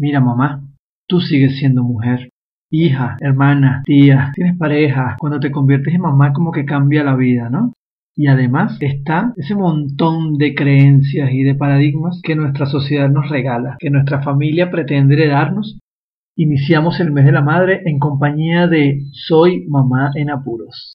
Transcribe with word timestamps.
Mira 0.00 0.18
mamá, 0.18 0.66
tú 1.06 1.20
sigues 1.20 1.58
siendo 1.58 1.82
mujer. 1.82 2.30
Hija, 2.70 3.18
hermana, 3.20 3.82
tía, 3.84 4.32
tienes 4.34 4.56
pareja. 4.56 5.16
Cuando 5.18 5.38
te 5.40 5.50
conviertes 5.50 5.92
en 5.92 6.00
mamá 6.00 6.32
como 6.32 6.52
que 6.52 6.64
cambia 6.64 7.04
la 7.04 7.14
vida, 7.16 7.50
¿no? 7.50 7.74
Y 8.16 8.26
además 8.26 8.78
está 8.80 9.34
ese 9.36 9.54
montón 9.54 10.38
de 10.38 10.54
creencias 10.54 11.30
y 11.32 11.42
de 11.42 11.54
paradigmas 11.54 12.18
que 12.22 12.34
nuestra 12.34 12.64
sociedad 12.64 13.10
nos 13.10 13.28
regala, 13.28 13.76
que 13.78 13.90
nuestra 13.90 14.22
familia 14.22 14.70
pretende 14.70 15.28
darnos. 15.28 15.78
Iniciamos 16.34 16.98
el 17.00 17.12
mes 17.12 17.26
de 17.26 17.32
la 17.32 17.42
madre 17.42 17.82
en 17.84 17.98
compañía 17.98 18.68
de 18.68 19.02
Soy 19.12 19.66
mamá 19.68 20.12
en 20.14 20.30
apuros. 20.30 20.94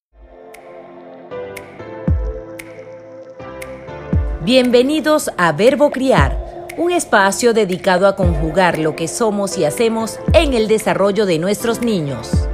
Bienvenidos 4.43 5.31
a 5.37 5.51
Verbo 5.51 5.91
Criar, 5.91 6.44
un 6.77 6.91
espacio 6.91 7.53
dedicado 7.53 8.05
a 8.07 8.15
conjugar 8.15 8.79
lo 8.79 8.95
que 8.95 9.07
somos 9.07 9.57
y 9.57 9.63
hacemos 9.63 10.19
en 10.33 10.53
el 10.53 10.67
desarrollo 10.67 11.25
de 11.25 11.39
nuestros 11.39 11.81
niños. 11.81 12.49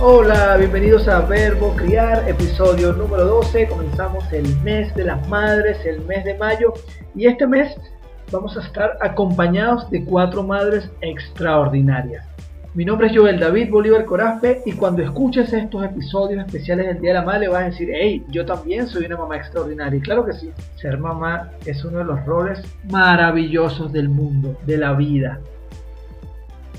Hola, 0.00 0.56
bienvenidos 0.56 1.06
a 1.08 1.20
Verbo 1.20 1.76
Criar, 1.76 2.28
episodio 2.28 2.92
número 2.94 3.24
12. 3.26 3.68
Comenzamos 3.68 4.24
el 4.32 4.56
mes 4.60 4.92
de 4.94 5.04
las 5.04 5.28
madres, 5.28 5.78
el 5.84 6.00
mes 6.06 6.24
de 6.24 6.34
mayo, 6.38 6.72
y 7.14 7.26
este 7.26 7.46
mes 7.46 7.76
vamos 8.32 8.56
a 8.56 8.62
estar 8.62 8.96
acompañados 9.00 9.88
de 9.90 10.04
cuatro 10.04 10.42
madres 10.42 10.90
extraordinarias. 11.02 12.26
Mi 12.74 12.86
nombre 12.86 13.08
es 13.08 13.12
Joel 13.14 13.38
David 13.38 13.68
Bolívar 13.68 14.06
Corazpe 14.06 14.62
y 14.64 14.72
cuando 14.72 15.02
escuches 15.02 15.52
estos 15.52 15.84
episodios 15.84 16.46
especiales 16.46 16.86
del 16.86 17.00
Día 17.02 17.10
de 17.10 17.18
la 17.18 17.22
Madre 17.22 17.48
vas 17.48 17.64
a 17.64 17.66
decir, 17.66 17.90
hey, 17.92 18.24
yo 18.30 18.46
también 18.46 18.86
soy 18.86 19.04
una 19.04 19.18
mamá 19.18 19.36
extraordinaria. 19.36 19.98
Y 19.98 20.00
claro 20.00 20.24
que 20.24 20.32
sí, 20.32 20.50
ser 20.76 20.96
mamá 20.96 21.50
es 21.66 21.84
uno 21.84 21.98
de 21.98 22.04
los 22.04 22.24
roles 22.24 22.62
maravillosos 22.90 23.92
del 23.92 24.08
mundo, 24.08 24.56
de 24.64 24.78
la 24.78 24.94
vida. 24.94 25.38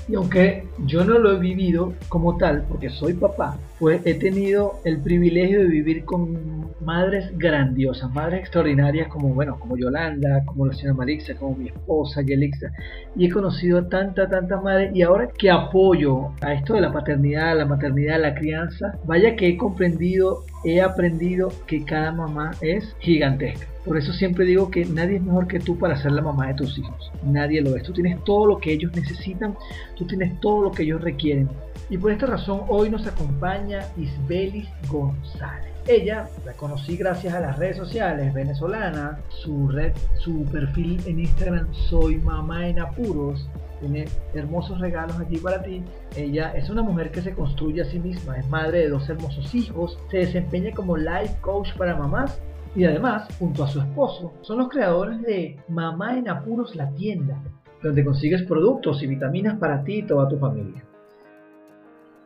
Y 0.08 0.16
aunque 0.16 0.66
yo 0.84 1.04
no 1.04 1.16
lo 1.16 1.30
he 1.30 1.38
vivido 1.38 1.94
como 2.08 2.38
tal, 2.38 2.64
porque 2.68 2.90
soy 2.90 3.14
papá, 3.14 3.56
pues 3.84 4.00
he 4.06 4.14
tenido 4.14 4.80
el 4.86 5.02
privilegio 5.02 5.58
de 5.58 5.66
vivir 5.66 6.06
con 6.06 6.70
madres 6.80 7.36
grandiosas, 7.36 8.10
madres 8.14 8.40
extraordinarias 8.40 9.08
como, 9.08 9.34
bueno, 9.34 9.58
como 9.60 9.76
Yolanda, 9.76 10.42
como 10.46 10.64
la 10.64 10.72
señora 10.72 10.94
Marixa, 10.94 11.34
como 11.34 11.54
mi 11.54 11.68
esposa 11.68 12.22
Yelixa. 12.22 12.72
Y 13.14 13.26
he 13.26 13.30
conocido 13.30 13.80
a 13.80 13.88
tanta, 13.90 14.26
tanta 14.26 14.58
madres 14.58 14.96
y 14.96 15.02
ahora 15.02 15.28
que 15.36 15.50
apoyo 15.50 16.30
a 16.40 16.54
esto 16.54 16.72
de 16.72 16.80
la 16.80 16.94
paternidad, 16.94 17.58
la 17.58 17.66
maternidad, 17.66 18.22
la 18.22 18.34
crianza, 18.34 18.98
vaya 19.04 19.36
que 19.36 19.48
he 19.48 19.56
comprendido, 19.58 20.44
he 20.64 20.80
aprendido 20.80 21.52
que 21.66 21.84
cada 21.84 22.12
mamá 22.12 22.52
es 22.60 22.96
gigantesca. 23.00 23.66
Por 23.84 23.98
eso 23.98 24.12
siempre 24.12 24.46
digo 24.46 24.70
que 24.70 24.86
nadie 24.86 25.16
es 25.16 25.22
mejor 25.22 25.46
que 25.46 25.60
tú 25.60 25.78
para 25.78 25.96
ser 25.96 26.12
la 26.12 26.22
mamá 26.22 26.48
de 26.48 26.54
tus 26.54 26.78
hijos. 26.78 27.12
Nadie 27.22 27.60
lo 27.60 27.76
es. 27.76 27.82
Tú 27.82 27.92
tienes 27.92 28.22
todo 28.24 28.46
lo 28.46 28.58
que 28.58 28.72
ellos 28.72 28.92
necesitan, 28.94 29.54
tú 29.96 30.06
tienes 30.06 30.40
todo 30.40 30.62
lo 30.62 30.72
que 30.72 30.84
ellos 30.84 31.02
requieren. 31.02 31.48
Y 31.90 31.98
por 31.98 32.10
esta 32.10 32.26
razón 32.26 32.62
hoy 32.68 32.88
nos 32.88 33.06
acompaña 33.06 33.80
Isbelis 33.96 34.68
González. 34.88 35.74
Ella 35.86 36.26
la 36.46 36.54
conocí 36.54 36.96
gracias 36.96 37.34
a 37.34 37.40
las 37.40 37.58
redes 37.58 37.76
sociales 37.76 38.32
venezolanas, 38.32 39.18
su 39.28 39.68
red, 39.68 39.92
su 40.18 40.46
perfil 40.46 40.98
en 41.04 41.20
Instagram 41.20 41.68
Soy 41.74 42.16
Mamá 42.16 42.68
en 42.68 42.78
Apuros, 42.78 43.46
tiene 43.84 44.06
hermosos 44.34 44.80
regalos 44.80 45.18
allí 45.18 45.36
para 45.38 45.62
ti. 45.62 45.82
Ella 46.16 46.52
es 46.54 46.70
una 46.70 46.82
mujer 46.82 47.10
que 47.10 47.20
se 47.20 47.34
construye 47.34 47.82
a 47.82 47.84
sí 47.84 47.98
misma, 47.98 48.38
es 48.38 48.48
madre 48.48 48.78
de 48.80 48.88
dos 48.88 49.08
hermosos 49.08 49.54
hijos, 49.54 49.98
se 50.10 50.18
desempeña 50.18 50.72
como 50.74 50.96
life 50.96 51.36
coach 51.40 51.74
para 51.76 51.96
mamás 51.96 52.40
y 52.74 52.84
además, 52.84 53.28
junto 53.38 53.62
a 53.62 53.68
su 53.68 53.80
esposo, 53.80 54.32
son 54.40 54.58
los 54.58 54.68
creadores 54.68 55.22
de 55.22 55.56
Mamá 55.68 56.18
en 56.18 56.28
Apuros 56.28 56.74
la 56.74 56.90
tienda, 56.94 57.40
donde 57.82 58.04
consigues 58.04 58.42
productos 58.42 59.02
y 59.02 59.06
vitaminas 59.06 59.58
para 59.58 59.84
ti 59.84 59.98
y 59.98 60.02
toda 60.02 60.28
tu 60.28 60.38
familia. 60.38 60.84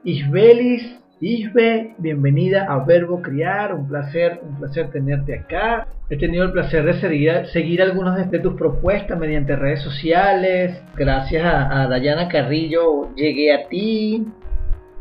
Isbelis, 0.05 0.98
Isbe, 1.21 1.97
bienvenida 1.99 2.67
a 2.69 2.85
Verbo 2.85 3.21
Criar, 3.23 3.75
un 3.75 3.89
placer, 3.89 4.41
un 4.41 4.55
placer 4.57 4.89
tenerte 4.91 5.37
acá. 5.37 5.89
He 6.09 6.17
tenido 6.17 6.45
el 6.45 6.53
placer 6.53 6.85
de 6.85 7.47
seguir, 7.47 7.83
algunas 7.83 8.31
de 8.31 8.39
tus 8.39 8.55
propuestas 8.55 9.19
mediante 9.19 9.57
redes 9.57 9.83
sociales. 9.83 10.81
Gracias 10.95 11.45
a, 11.45 11.83
a 11.83 11.89
Dayana 11.89 12.29
Carrillo 12.29 13.13
llegué 13.17 13.53
a 13.53 13.67
ti, 13.67 14.29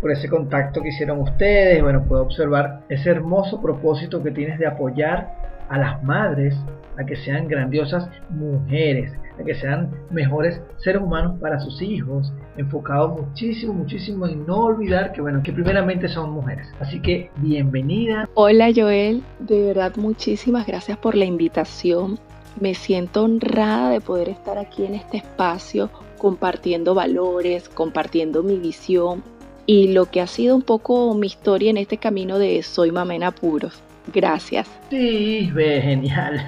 por 0.01 0.11
ese 0.11 0.27
contacto 0.27 0.81
que 0.81 0.89
hicieron 0.89 1.19
ustedes. 1.19 1.83
Bueno, 1.83 2.03
puedo 2.07 2.23
observar 2.23 2.81
ese 2.89 3.11
hermoso 3.11 3.61
propósito 3.61 4.23
que 4.23 4.31
tienes 4.31 4.57
de 4.57 4.65
apoyar 4.65 5.31
a 5.69 5.77
las 5.77 6.03
madres 6.03 6.55
a 6.97 7.05
que 7.05 7.15
sean 7.17 7.47
grandiosas 7.47 8.09
mujeres, 8.31 9.11
que 9.43 9.55
sean 9.55 9.91
mejores 10.11 10.61
seres 10.77 11.01
humanos 11.01 11.39
para 11.39 11.59
sus 11.59 11.81
hijos, 11.81 12.31
enfocado 12.57 13.09
muchísimo, 13.09 13.73
muchísimo 13.73 14.27
en 14.27 14.45
no 14.45 14.65
olvidar 14.65 15.11
que, 15.11 15.21
bueno, 15.21 15.41
que 15.43 15.53
primeramente 15.53 16.07
son 16.07 16.31
mujeres. 16.31 16.67
Así 16.79 17.01
que 17.01 17.29
bienvenida. 17.37 18.27
Hola 18.33 18.71
Joel, 18.75 19.23
de 19.39 19.63
verdad 19.63 19.95
muchísimas 19.95 20.65
gracias 20.67 20.97
por 20.97 21.15
la 21.15 21.25
invitación. 21.25 22.19
Me 22.59 22.73
siento 22.73 23.23
honrada 23.23 23.91
de 23.91 24.01
poder 24.01 24.29
estar 24.29 24.57
aquí 24.57 24.85
en 24.85 24.95
este 24.95 25.17
espacio 25.17 25.89
compartiendo 26.17 26.95
valores, 26.95 27.69
compartiendo 27.69 28.41
mi 28.41 28.57
visión 28.57 29.23
y 29.67 29.89
lo 29.89 30.05
que 30.05 30.21
ha 30.21 30.27
sido 30.27 30.55
un 30.55 30.61
poco 30.63 31.13
mi 31.13 31.27
historia 31.27 31.69
en 31.69 31.77
este 31.77 31.97
camino 31.97 32.39
de 32.39 32.63
Soy 32.63 32.91
Mamena 32.91 33.31
Puros. 33.31 33.83
Gracias. 34.13 34.67
Sí, 34.89 35.51
ve, 35.53 35.81
genial. 35.81 36.39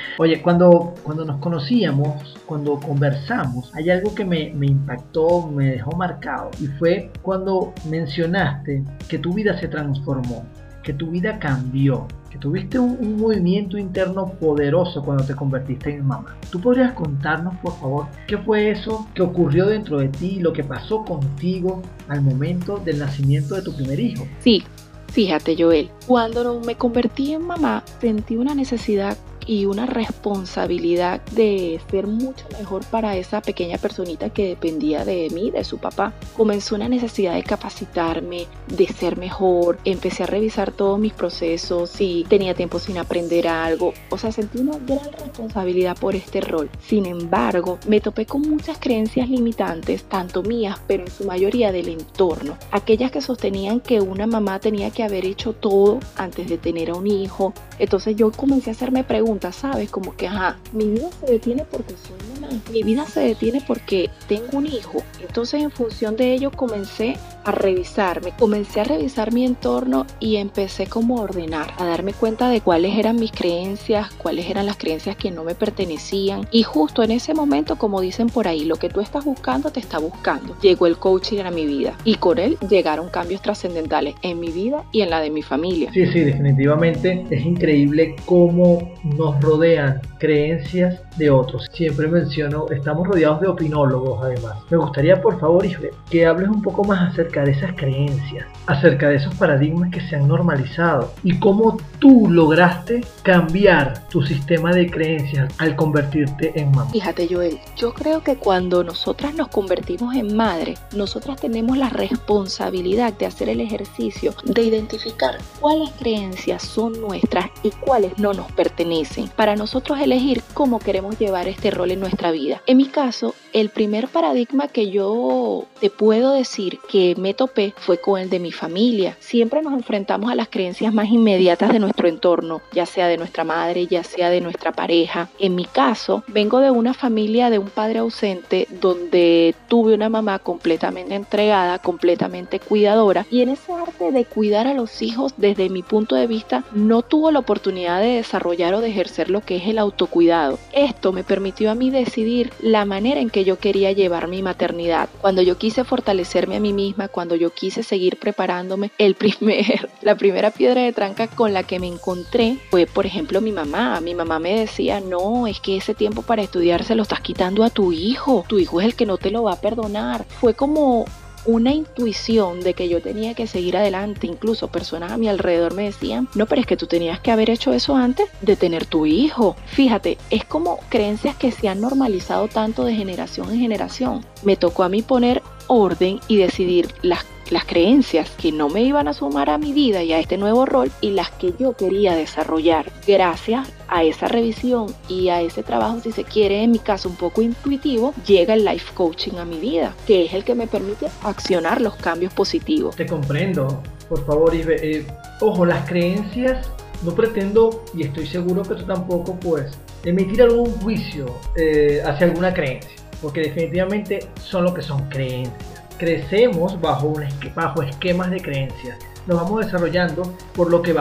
Oye, 0.18 0.40
cuando, 0.40 0.94
cuando 1.02 1.24
nos 1.24 1.38
conocíamos, 1.40 2.36
cuando 2.46 2.80
conversamos, 2.80 3.74
hay 3.74 3.90
algo 3.90 4.14
que 4.14 4.24
me, 4.24 4.52
me 4.54 4.66
impactó, 4.66 5.46
me 5.48 5.72
dejó 5.72 5.94
marcado, 5.96 6.50
y 6.60 6.66
fue 6.78 7.10
cuando 7.20 7.74
mencionaste 7.88 8.82
que 9.08 9.18
tu 9.18 9.34
vida 9.34 9.58
se 9.58 9.68
transformó, 9.68 10.44
que 10.82 10.94
tu 10.94 11.10
vida 11.10 11.38
cambió, 11.38 12.08
que 12.30 12.38
tuviste 12.38 12.78
un, 12.78 12.96
un, 12.98 13.18
movimiento 13.18 13.76
interno 13.76 14.32
poderoso 14.40 15.02
cuando 15.04 15.24
te 15.24 15.34
convertiste 15.34 15.94
en 15.94 16.06
mamá. 16.06 16.34
¿Tú 16.50 16.60
podrías 16.60 16.92
contarnos, 16.92 17.54
por 17.58 17.78
favor, 17.78 18.06
qué 18.26 18.38
fue 18.38 18.70
eso 18.70 19.06
que 19.14 19.20
ocurrió 19.20 19.66
dentro 19.66 19.98
de 19.98 20.08
ti, 20.08 20.40
lo 20.40 20.54
que 20.54 20.64
pasó 20.64 21.04
contigo 21.04 21.82
al 22.08 22.22
momento 22.22 22.78
del 22.78 23.00
nacimiento 23.00 23.54
de 23.54 23.62
tu 23.62 23.76
primer 23.76 24.00
hijo? 24.00 24.26
Sí, 24.40 24.64
Fíjate, 25.12 25.56
Joel, 25.58 25.90
cuando 26.06 26.60
me 26.60 26.76
convertí 26.76 27.34
en 27.34 27.46
mamá, 27.46 27.84
sentí 28.00 28.38
una 28.38 28.54
necesidad 28.54 29.18
y 29.46 29.66
una 29.66 29.86
responsabilidad 29.86 31.20
de 31.32 31.80
ser 31.90 32.06
mucho 32.06 32.44
mejor 32.58 32.84
para 32.86 33.16
esa 33.16 33.40
pequeña 33.40 33.78
personita 33.78 34.30
que 34.30 34.48
dependía 34.48 35.04
de 35.04 35.28
mí, 35.30 35.50
de 35.50 35.64
su 35.64 35.78
papá. 35.78 36.12
Comenzó 36.36 36.74
una 36.74 36.88
necesidad 36.88 37.34
de 37.34 37.42
capacitarme, 37.42 38.46
de 38.68 38.86
ser 38.86 39.16
mejor, 39.16 39.78
empecé 39.84 40.24
a 40.24 40.26
revisar 40.26 40.72
todos 40.72 40.98
mis 40.98 41.12
procesos, 41.12 41.90
si 41.90 42.24
tenía 42.28 42.54
tiempo 42.54 42.78
sin 42.78 42.98
aprender 42.98 43.48
algo, 43.48 43.94
o 44.10 44.18
sea, 44.18 44.32
sentí 44.32 44.58
una 44.58 44.78
gran 44.78 45.12
responsabilidad 45.12 45.96
por 45.98 46.14
este 46.14 46.40
rol. 46.40 46.70
Sin 46.80 47.06
embargo, 47.06 47.78
me 47.86 48.00
topé 48.00 48.26
con 48.26 48.42
muchas 48.42 48.78
creencias 48.78 49.28
limitantes, 49.28 50.04
tanto 50.04 50.42
mías, 50.42 50.80
pero 50.86 51.04
en 51.04 51.10
su 51.10 51.24
mayoría 51.24 51.72
del 51.72 51.88
entorno, 51.88 52.56
aquellas 52.70 53.10
que 53.10 53.20
sostenían 53.20 53.80
que 53.80 54.00
una 54.00 54.26
mamá 54.26 54.58
tenía 54.60 54.90
que 54.90 55.02
haber 55.02 55.24
hecho 55.24 55.52
todo 55.52 56.00
antes 56.16 56.48
de 56.48 56.58
tener 56.58 56.90
a 56.90 56.94
un 56.94 57.06
hijo. 57.06 57.52
Entonces 57.78 58.16
yo 58.16 58.30
comencé 58.32 58.70
a 58.70 58.72
hacerme 58.72 59.04
preguntas, 59.04 59.31
¿sabes? 59.40 59.90
Como 59.90 60.14
que, 60.16 60.28
ajá, 60.28 60.58
mi 60.72 60.86
vida 60.86 61.08
se 61.20 61.32
detiene 61.32 61.64
porque 61.64 61.94
soy 61.96 62.40
mamá, 62.40 62.52
mi 62.70 62.82
vida 62.82 63.06
se 63.06 63.20
detiene 63.20 63.62
porque 63.66 64.10
tengo 64.28 64.58
un 64.58 64.66
hijo. 64.66 65.02
Entonces 65.20 65.62
en 65.62 65.70
función 65.70 66.16
de 66.16 66.32
ello 66.32 66.50
comencé 66.50 67.16
a 67.44 67.50
revisarme, 67.50 68.32
comencé 68.38 68.80
a 68.80 68.84
revisar 68.84 69.32
mi 69.32 69.44
entorno 69.44 70.06
y 70.20 70.36
empecé 70.36 70.86
como 70.86 71.18
a 71.18 71.22
ordenar, 71.22 71.72
a 71.78 71.84
darme 71.84 72.12
cuenta 72.12 72.48
de 72.48 72.60
cuáles 72.60 72.96
eran 72.96 73.16
mis 73.16 73.32
creencias, 73.32 74.10
cuáles 74.14 74.48
eran 74.48 74.66
las 74.66 74.76
creencias 74.76 75.16
que 75.16 75.30
no 75.30 75.44
me 75.44 75.54
pertenecían. 75.54 76.46
Y 76.50 76.62
justo 76.62 77.02
en 77.02 77.10
ese 77.10 77.34
momento, 77.34 77.76
como 77.76 78.00
dicen 78.00 78.28
por 78.28 78.48
ahí, 78.48 78.64
lo 78.64 78.76
que 78.76 78.88
tú 78.88 79.00
estás 79.00 79.24
buscando 79.24 79.70
te 79.70 79.80
está 79.80 79.98
buscando. 79.98 80.56
Llegó 80.60 80.86
el 80.86 80.96
coaching 80.96 81.40
a 81.40 81.50
mi 81.50 81.66
vida 81.66 81.96
y 82.04 82.16
con 82.16 82.38
él 82.38 82.58
llegaron 82.68 83.08
cambios 83.08 83.42
trascendentales 83.42 84.14
en 84.22 84.38
mi 84.38 84.50
vida 84.50 84.84
y 84.92 85.00
en 85.00 85.10
la 85.10 85.20
de 85.20 85.30
mi 85.30 85.42
familia. 85.42 85.90
Sí, 85.92 86.06
sí, 86.06 86.20
definitivamente 86.20 87.26
es 87.30 87.44
increíble 87.44 88.16
cómo 88.26 88.92
nos 89.22 89.40
rodean 89.40 90.00
creencias 90.18 91.00
de 91.16 91.30
otros. 91.30 91.68
Siempre 91.72 92.08
menciono, 92.08 92.66
estamos 92.70 93.06
rodeados 93.06 93.40
de 93.40 93.48
opinólogos 93.48 94.22
además. 94.24 94.56
Me 94.70 94.76
gustaría 94.76 95.20
por 95.20 95.38
favor, 95.38 95.64
Isbe, 95.64 95.90
que 96.10 96.26
hables 96.26 96.48
un 96.48 96.62
poco 96.62 96.84
más 96.84 97.12
acerca 97.12 97.44
de 97.44 97.52
esas 97.52 97.74
creencias, 97.74 98.46
acerca 98.66 99.08
de 99.08 99.16
esos 99.16 99.34
paradigmas 99.36 99.90
que 99.90 100.00
se 100.00 100.16
han 100.16 100.26
normalizado 100.26 101.12
y 101.22 101.38
cómo 101.38 101.76
tú 101.98 102.28
lograste 102.28 103.04
cambiar 103.22 104.08
tu 104.08 104.22
sistema 104.22 104.72
de 104.72 104.90
creencias 104.90 105.52
al 105.58 105.76
convertirte 105.76 106.52
en 106.60 106.70
mamá. 106.70 106.90
Fíjate 106.90 107.28
Joel, 107.30 107.58
yo 107.76 107.94
creo 107.94 108.22
que 108.22 108.36
cuando 108.36 108.82
nosotras 108.82 109.34
nos 109.34 109.48
convertimos 109.48 110.14
en 110.16 110.36
madre, 110.36 110.74
nosotras 110.96 111.40
tenemos 111.40 111.76
la 111.76 111.88
responsabilidad 111.88 113.12
de 113.12 113.26
hacer 113.26 113.48
el 113.48 113.60
ejercicio 113.60 114.34
de 114.44 114.62
identificar 114.62 115.38
cuáles 115.60 115.90
creencias 115.92 116.62
son 116.62 117.00
nuestras 117.00 117.46
y 117.62 117.70
cuáles 117.70 118.18
no 118.18 118.32
nos 118.32 118.50
pertenecen, 118.52 119.11
para 119.36 119.56
nosotros 119.56 120.00
elegir 120.00 120.42
cómo 120.54 120.78
queremos 120.78 121.18
llevar 121.18 121.48
este 121.48 121.70
rol 121.70 121.90
en 121.90 122.00
nuestra 122.00 122.30
vida. 122.30 122.62
En 122.66 122.76
mi 122.76 122.86
caso, 122.86 123.34
el 123.52 123.68
primer 123.68 124.08
paradigma 124.08 124.68
que 124.68 124.90
yo 124.90 125.66
te 125.80 125.90
puedo 125.90 126.32
decir 126.32 126.78
que 126.88 127.14
me 127.16 127.34
topé 127.34 127.74
fue 127.76 127.98
con 127.98 128.20
el 128.20 128.30
de 128.30 128.38
mi 128.38 128.52
familia. 128.52 129.16
Siempre 129.20 129.62
nos 129.62 129.72
enfrentamos 129.74 130.30
a 130.30 130.34
las 130.34 130.48
creencias 130.48 130.92
más 130.94 131.08
inmediatas 131.08 131.72
de 131.72 131.78
nuestro 131.78 132.08
entorno, 132.08 132.62
ya 132.72 132.86
sea 132.86 133.08
de 133.08 133.18
nuestra 133.18 133.44
madre, 133.44 133.86
ya 133.86 134.02
sea 134.04 134.30
de 134.30 134.40
nuestra 134.40 134.72
pareja. 134.72 135.28
En 135.38 135.54
mi 135.54 135.64
caso, 135.64 136.24
vengo 136.28 136.60
de 136.60 136.70
una 136.70 136.94
familia 136.94 137.50
de 137.50 137.58
un 137.58 137.68
padre 137.68 137.98
ausente 138.00 138.66
donde 138.80 139.54
tuve 139.68 139.94
una 139.94 140.08
mamá 140.08 140.38
completamente 140.38 141.14
entregada, 141.14 141.78
completamente 141.78 142.60
cuidadora 142.60 143.26
y 143.30 143.42
en 143.42 143.50
ese 143.50 143.72
arte 143.72 144.12
de 144.12 144.24
cuidar 144.24 144.66
a 144.66 144.74
los 144.74 145.02
hijos 145.02 145.34
desde 145.36 145.68
mi 145.68 145.82
punto 145.82 146.14
de 146.14 146.26
vista 146.26 146.64
no 146.72 147.02
tuvo 147.02 147.30
la 147.30 147.40
oportunidad 147.40 148.00
de 148.00 148.16
desarrollar 148.16 148.74
o 148.74 148.80
de 148.80 148.92
ejercer 149.02 149.30
lo 149.30 149.40
que 149.40 149.56
es 149.56 149.66
el 149.66 149.78
autocuidado. 149.78 150.58
Esto 150.72 151.12
me 151.12 151.24
permitió 151.24 151.70
a 151.70 151.74
mí 151.74 151.90
decidir 151.90 152.52
la 152.60 152.84
manera 152.84 153.20
en 153.20 153.30
que 153.30 153.44
yo 153.44 153.58
quería 153.58 153.90
llevar 153.90 154.28
mi 154.28 154.42
maternidad. 154.42 155.08
Cuando 155.20 155.42
yo 155.42 155.58
quise 155.58 155.82
fortalecerme 155.82 156.56
a 156.56 156.60
mí 156.60 156.72
misma, 156.72 157.08
cuando 157.08 157.34
yo 157.34 157.50
quise 157.50 157.82
seguir 157.82 158.18
preparándome, 158.18 158.92
el 158.98 159.14
primer, 159.22 159.90
la 160.02 160.14
primera 160.16 160.52
piedra 160.52 160.82
de 160.82 160.92
tranca 160.92 161.26
con 161.26 161.52
la 161.52 161.64
que 161.64 161.80
me 161.80 161.88
encontré 161.88 162.58
fue, 162.70 162.86
por 162.86 163.06
ejemplo, 163.06 163.40
mi 163.40 163.50
mamá. 163.50 164.00
Mi 164.00 164.14
mamá 164.14 164.38
me 164.38 164.60
decía, 164.60 165.00
no, 165.00 165.48
es 165.48 165.58
que 165.58 165.76
ese 165.76 165.94
tiempo 165.94 166.22
para 166.22 166.42
estudiar 166.42 166.84
se 166.84 166.94
lo 166.94 167.02
estás 167.02 167.20
quitando 167.20 167.64
a 167.64 167.70
tu 167.70 167.92
hijo. 167.92 168.44
Tu 168.48 168.60
hijo 168.60 168.80
es 168.80 168.86
el 168.86 168.94
que 168.94 169.06
no 169.06 169.18
te 169.18 169.32
lo 169.32 169.42
va 169.42 169.54
a 169.54 169.60
perdonar. 169.60 170.24
Fue 170.40 170.54
como 170.54 171.06
una 171.44 171.72
intuición 171.72 172.60
de 172.60 172.74
que 172.74 172.88
yo 172.88 173.00
tenía 173.00 173.34
que 173.34 173.46
seguir 173.46 173.76
adelante. 173.76 174.26
Incluso 174.26 174.68
personas 174.68 175.12
a 175.12 175.16
mi 175.16 175.28
alrededor 175.28 175.74
me 175.74 175.84
decían, 175.84 176.28
no, 176.34 176.46
pero 176.46 176.60
es 176.60 176.66
que 176.66 176.76
tú 176.76 176.86
tenías 176.86 177.20
que 177.20 177.30
haber 177.30 177.50
hecho 177.50 177.72
eso 177.72 177.96
antes 177.96 178.28
de 178.40 178.56
tener 178.56 178.86
tu 178.86 179.06
hijo. 179.06 179.56
Fíjate, 179.66 180.18
es 180.30 180.44
como 180.44 180.78
creencias 180.88 181.36
que 181.36 181.52
se 181.52 181.68
han 181.68 181.80
normalizado 181.80 182.48
tanto 182.48 182.84
de 182.84 182.94
generación 182.94 183.50
en 183.50 183.60
generación. 183.60 184.24
Me 184.42 184.56
tocó 184.56 184.82
a 184.84 184.88
mí 184.88 185.02
poner 185.02 185.42
orden 185.66 186.20
y 186.28 186.36
decidir 186.36 186.88
las 187.02 187.24
las 187.52 187.66
creencias 187.66 188.30
que 188.30 188.50
no 188.50 188.70
me 188.70 188.82
iban 188.82 189.08
a 189.08 189.12
sumar 189.12 189.50
a 189.50 189.58
mi 189.58 189.72
vida 189.72 190.02
y 190.02 190.12
a 190.12 190.18
este 190.18 190.38
nuevo 190.38 190.64
rol 190.64 190.90
y 191.02 191.10
las 191.10 191.30
que 191.32 191.52
yo 191.58 191.74
quería 191.74 192.16
desarrollar. 192.16 192.90
Gracias 193.06 193.70
a 193.88 194.02
esa 194.04 194.26
revisión 194.26 194.86
y 195.06 195.28
a 195.28 195.42
ese 195.42 195.62
trabajo, 195.62 196.00
si 196.00 196.12
se 196.12 196.24
quiere, 196.24 196.62
en 196.62 196.70
mi 196.70 196.78
caso 196.78 197.10
un 197.10 197.16
poco 197.16 197.42
intuitivo, 197.42 198.14
llega 198.26 198.54
el 198.54 198.64
life 198.64 198.92
coaching 198.94 199.36
a 199.36 199.44
mi 199.44 199.58
vida, 199.58 199.94
que 200.06 200.24
es 200.24 200.32
el 200.32 200.44
que 200.44 200.54
me 200.54 200.66
permite 200.66 201.08
accionar 201.22 201.82
los 201.82 201.94
cambios 201.96 202.32
positivos. 202.32 202.96
Te 202.96 203.04
comprendo. 203.04 203.82
Por 204.08 204.24
favor, 204.24 204.54
Isbe, 204.54 204.76
eh, 204.82 205.06
ojo, 205.40 205.66
las 205.66 205.86
creencias, 205.86 206.70
no 207.02 207.14
pretendo, 207.14 207.84
y 207.94 208.04
estoy 208.04 208.26
seguro 208.26 208.62
que 208.62 208.74
tú 208.76 208.84
tampoco, 208.84 209.38
pues, 209.38 209.72
emitir 210.04 210.42
algún 210.42 210.70
juicio 210.80 211.26
eh, 211.56 212.02
hacia 212.04 212.28
alguna 212.28 212.54
creencia, 212.54 212.90
porque 213.20 213.40
definitivamente 213.40 214.20
son 214.42 214.64
lo 214.64 214.74
que 214.74 214.82
son 214.82 215.08
creencias 215.10 215.81
crecemos 216.02 216.80
bajo, 216.80 217.06
un, 217.06 217.24
bajo 217.54 217.80
esquemas 217.80 218.28
de 218.28 218.42
creencias. 218.42 218.98
Nos 219.28 219.40
vamos 219.40 219.64
desarrollando 219.64 220.36
por 220.52 220.68
lo, 220.68 220.82
que 220.82 220.96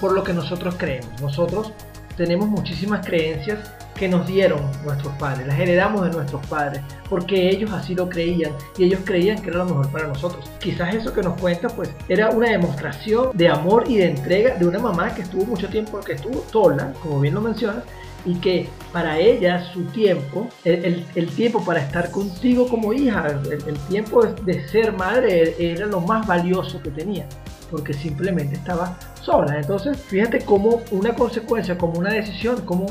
por, 0.00 0.12
lo 0.12 0.24
que 0.24 0.32
nosotros 0.32 0.76
creemos. 0.78 1.20
Nosotros 1.20 1.70
tenemos 2.16 2.48
muchísimas 2.48 3.04
creencias 3.04 3.58
que 3.94 4.08
nos 4.08 4.26
dieron 4.26 4.58
nuestros 4.86 5.12
padres, 5.18 5.46
las 5.46 5.58
heredamos 5.60 6.02
de 6.06 6.16
nuestros 6.16 6.46
padres, 6.46 6.80
porque 7.10 7.50
ellos 7.50 7.70
así 7.72 7.94
lo 7.94 8.08
creían 8.08 8.52
y 8.78 8.84
ellos 8.84 9.00
creían 9.04 9.42
que 9.42 9.50
era 9.50 9.58
lo 9.58 9.66
mejor 9.66 9.92
para 9.92 10.06
nosotros. 10.06 10.50
Quizás 10.60 10.94
eso 10.94 11.12
que 11.12 11.20
nos 11.20 11.38
cuenta 11.38 11.68
pues 11.68 11.90
era 12.08 12.30
una 12.30 12.48
demostración 12.48 13.32
de 13.34 13.50
amor 13.50 13.84
y 13.86 13.98
de 13.98 14.06
entrega 14.06 14.54
de 14.54 14.66
una 14.66 14.78
mamá 14.78 15.14
que 15.14 15.22
estuvo 15.22 15.44
mucho 15.44 15.68
tiempo, 15.68 16.00
que 16.00 16.14
estuvo 16.14 16.42
sola, 16.50 16.94
como 17.02 17.20
bien 17.20 17.34
lo 17.34 17.42
mencionas, 17.42 17.84
y 18.24 18.34
que 18.36 18.68
para 18.92 19.18
ella 19.18 19.64
su 19.72 19.84
tiempo, 19.84 20.48
el, 20.64 21.04
tiempo 21.36 21.64
para 21.64 21.80
estar 21.80 22.10
contigo 22.10 22.68
como 22.68 22.92
hija, 22.92 23.26
el, 23.50 23.78
tiempo 23.88 24.24
de 24.24 24.66
ser 24.68 24.92
madre 24.92 25.54
era 25.58 25.86
lo 25.86 26.00
más 26.00 26.26
valioso 26.26 26.82
que 26.82 26.90
tenía, 26.90 27.26
porque 27.70 27.92
simplemente 27.92 28.56
estaba 28.56 28.98
sola. 29.22 29.58
Entonces, 29.58 29.98
fíjate 29.98 30.40
cómo 30.40 30.80
una 30.90 31.14
consecuencia, 31.14 31.76
como 31.78 31.98
una 31.98 32.12
decisión, 32.12 32.62
como 32.64 32.86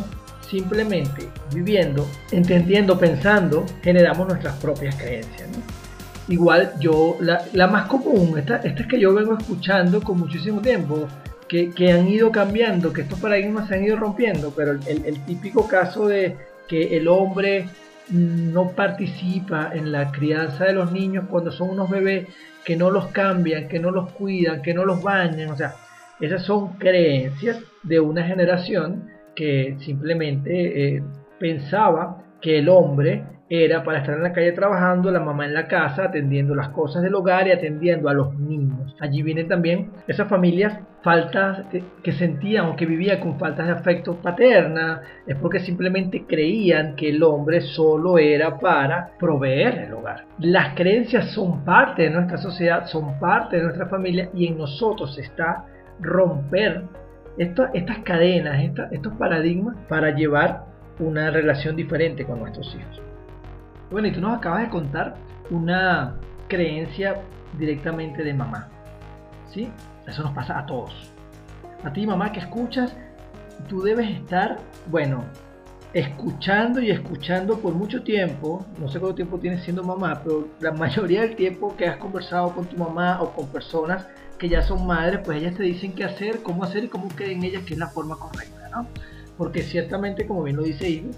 simplemente 0.49 1.27
viviendo, 1.53 2.07
entendiendo, 2.31 2.97
pensando, 2.97 3.65
generamos 3.81 4.27
nuestras 4.27 4.55
propias 4.57 4.95
creencias. 4.95 5.49
Igual 6.29 6.73
yo, 6.79 7.17
la, 7.21 7.67
más 7.67 7.87
común, 7.87 8.37
esta, 8.37 8.57
esta 8.57 8.81
es 8.81 8.87
que 8.87 8.99
yo 8.99 9.13
vengo 9.13 9.37
escuchando 9.37 10.01
con 10.01 10.19
muchísimo 10.19 10.61
tiempo, 10.61 11.07
que, 11.47 11.91
han 11.91 12.07
ido 12.07 12.31
cambiando, 12.31 12.93
que 12.93 13.01
estos 13.01 13.19
paradigmas 13.19 13.67
se 13.67 13.75
han 13.75 13.83
ido 13.83 13.97
rompiendo, 13.97 14.53
pero 14.55 14.71
el, 14.71 15.25
típico 15.25 15.67
caso 15.67 16.07
de 16.07 16.35
que 16.67 16.97
el 16.97 17.07
hombre 17.07 17.67
no 18.09 18.71
participa 18.71 19.71
en 19.73 19.91
la 19.91 20.11
crianza 20.11 20.65
de 20.65 20.73
los 20.73 20.91
niños 20.91 21.25
cuando 21.29 21.51
son 21.51 21.69
unos 21.69 21.89
bebés, 21.89 22.27
que 22.65 22.75
no 22.75 22.91
los 22.91 23.07
cambian, 23.07 23.69
que 23.69 23.79
no 23.79 23.91
los 23.91 24.11
cuidan, 24.11 24.61
que 24.61 24.73
no 24.73 24.83
los 24.83 25.01
bañan, 25.01 25.49
o 25.51 25.55
sea, 25.55 25.75
esas 26.19 26.43
son 26.43 26.73
creencias 26.73 27.59
de 27.83 27.99
una 27.99 28.23
generación 28.23 29.09
que 29.35 29.77
simplemente 29.79 30.95
eh, 30.95 31.03
pensaba 31.39 32.23
que 32.41 32.59
el 32.59 32.69
hombre 32.69 33.23
era 33.49 33.83
para 33.83 33.99
estar 33.99 34.15
en 34.15 34.23
la 34.23 34.33
calle 34.33 34.51
trabajando, 34.51 35.09
la 35.09 35.21
mamá 35.21 35.45
en 35.45 35.53
la 35.53 35.67
casa 35.67 36.05
atendiendo 36.05 36.53
las 36.53 36.69
cosas 36.69 37.01
del 37.01 37.15
hogar 37.15 37.47
y 37.47 37.51
atendiendo 37.51 38.09
a 38.09 38.13
los 38.13 38.37
niños. 38.37 38.95
Allí 38.99 39.21
vienen 39.21 39.47
también 39.47 39.91
esas 40.07 40.27
familias 40.27 40.77
faltas 41.01 41.65
que, 42.03 42.11
sentían 42.11 42.65
o 42.65 42.75
que 42.75 42.85
vivían 42.85 43.21
con 43.21 43.39
faltas 43.39 43.67
de 43.67 43.73
afecto 43.73 44.15
paterna, 44.15 45.01
es 45.25 45.37
porque 45.37 45.59
simplemente 45.59 46.25
creían 46.27 46.95
que 46.95 47.09
el 47.09 47.23
hombre 47.23 47.61
solo 47.61 48.17
era 48.17 48.57
para 48.57 49.11
proveer 49.17 49.85
el 49.85 49.93
hogar. 49.93 50.25
Las 50.39 50.75
creencias 50.75 51.31
son 51.31 51.63
parte 51.63 52.03
de 52.03 52.09
nuestra 52.09 52.37
sociedad, 52.37 52.85
son 52.87 53.17
parte 53.19 53.57
de 53.57 53.63
nuestra 53.63 53.85
familia 53.87 54.29
y 54.33 54.47
en 54.47 54.57
nosotros 54.57 55.17
está 55.17 55.65
romper 55.99 56.83
estas 57.37 57.99
cadenas, 57.99 58.71
estos 58.91 59.13
paradigmas 59.13 59.77
para 59.87 60.11
llevar 60.11 60.65
una 60.99 61.29
relación 61.29 61.75
diferente 61.75 62.25
con 62.25 62.39
nuestros 62.39 62.75
hijos. 62.75 63.06
Bueno, 63.89 64.07
y 64.07 64.11
tú 64.11 64.21
nos 64.21 64.37
acabas 64.37 64.63
de 64.63 64.69
contar 64.69 65.15
una 65.49 66.15
creencia 66.47 67.21
directamente 67.57 68.23
de 68.23 68.33
mamá. 68.33 68.69
¿Sí? 69.53 69.69
Eso 70.05 70.23
nos 70.23 70.33
pasa 70.33 70.59
a 70.59 70.65
todos. 70.65 71.11
A 71.83 71.93
ti, 71.93 72.05
mamá, 72.05 72.31
que 72.31 72.39
escuchas, 72.39 72.95
tú 73.69 73.81
debes 73.81 74.09
estar, 74.09 74.57
bueno, 74.87 75.23
escuchando 75.93 76.81
y 76.81 76.91
escuchando 76.91 77.59
por 77.59 77.73
mucho 77.73 78.03
tiempo, 78.03 78.65
no 78.79 78.89
sé 78.89 78.99
cuánto 78.99 79.15
tiempo 79.15 79.39
tienes 79.39 79.63
siendo 79.63 79.83
mamá, 79.83 80.21
pero 80.23 80.47
la 80.59 80.71
mayoría 80.71 81.21
del 81.21 81.35
tiempo 81.35 81.75
que 81.75 81.87
has 81.87 81.97
conversado 81.97 82.53
con 82.53 82.65
tu 82.65 82.77
mamá 82.77 83.21
o 83.21 83.31
con 83.31 83.47
personas 83.47 84.05
que 84.37 84.49
ya 84.49 84.61
son 84.61 84.85
madres, 84.85 85.21
pues 85.23 85.39
ellas 85.39 85.55
te 85.55 85.63
dicen 85.63 85.93
qué 85.93 86.03
hacer, 86.03 86.43
cómo 86.43 86.63
hacer 86.63 86.83
y 86.83 86.87
cómo 86.87 87.07
creen 87.07 87.43
ellas 87.43 87.63
que 87.63 87.73
es 87.73 87.79
la 87.79 87.87
forma 87.87 88.17
correcta, 88.17 88.69
¿no? 88.69 88.87
Porque 89.37 89.63
ciertamente, 89.63 90.27
como 90.27 90.43
bien 90.43 90.57
lo 90.57 90.63
dice 90.63 90.89
Ivo, 90.89 91.11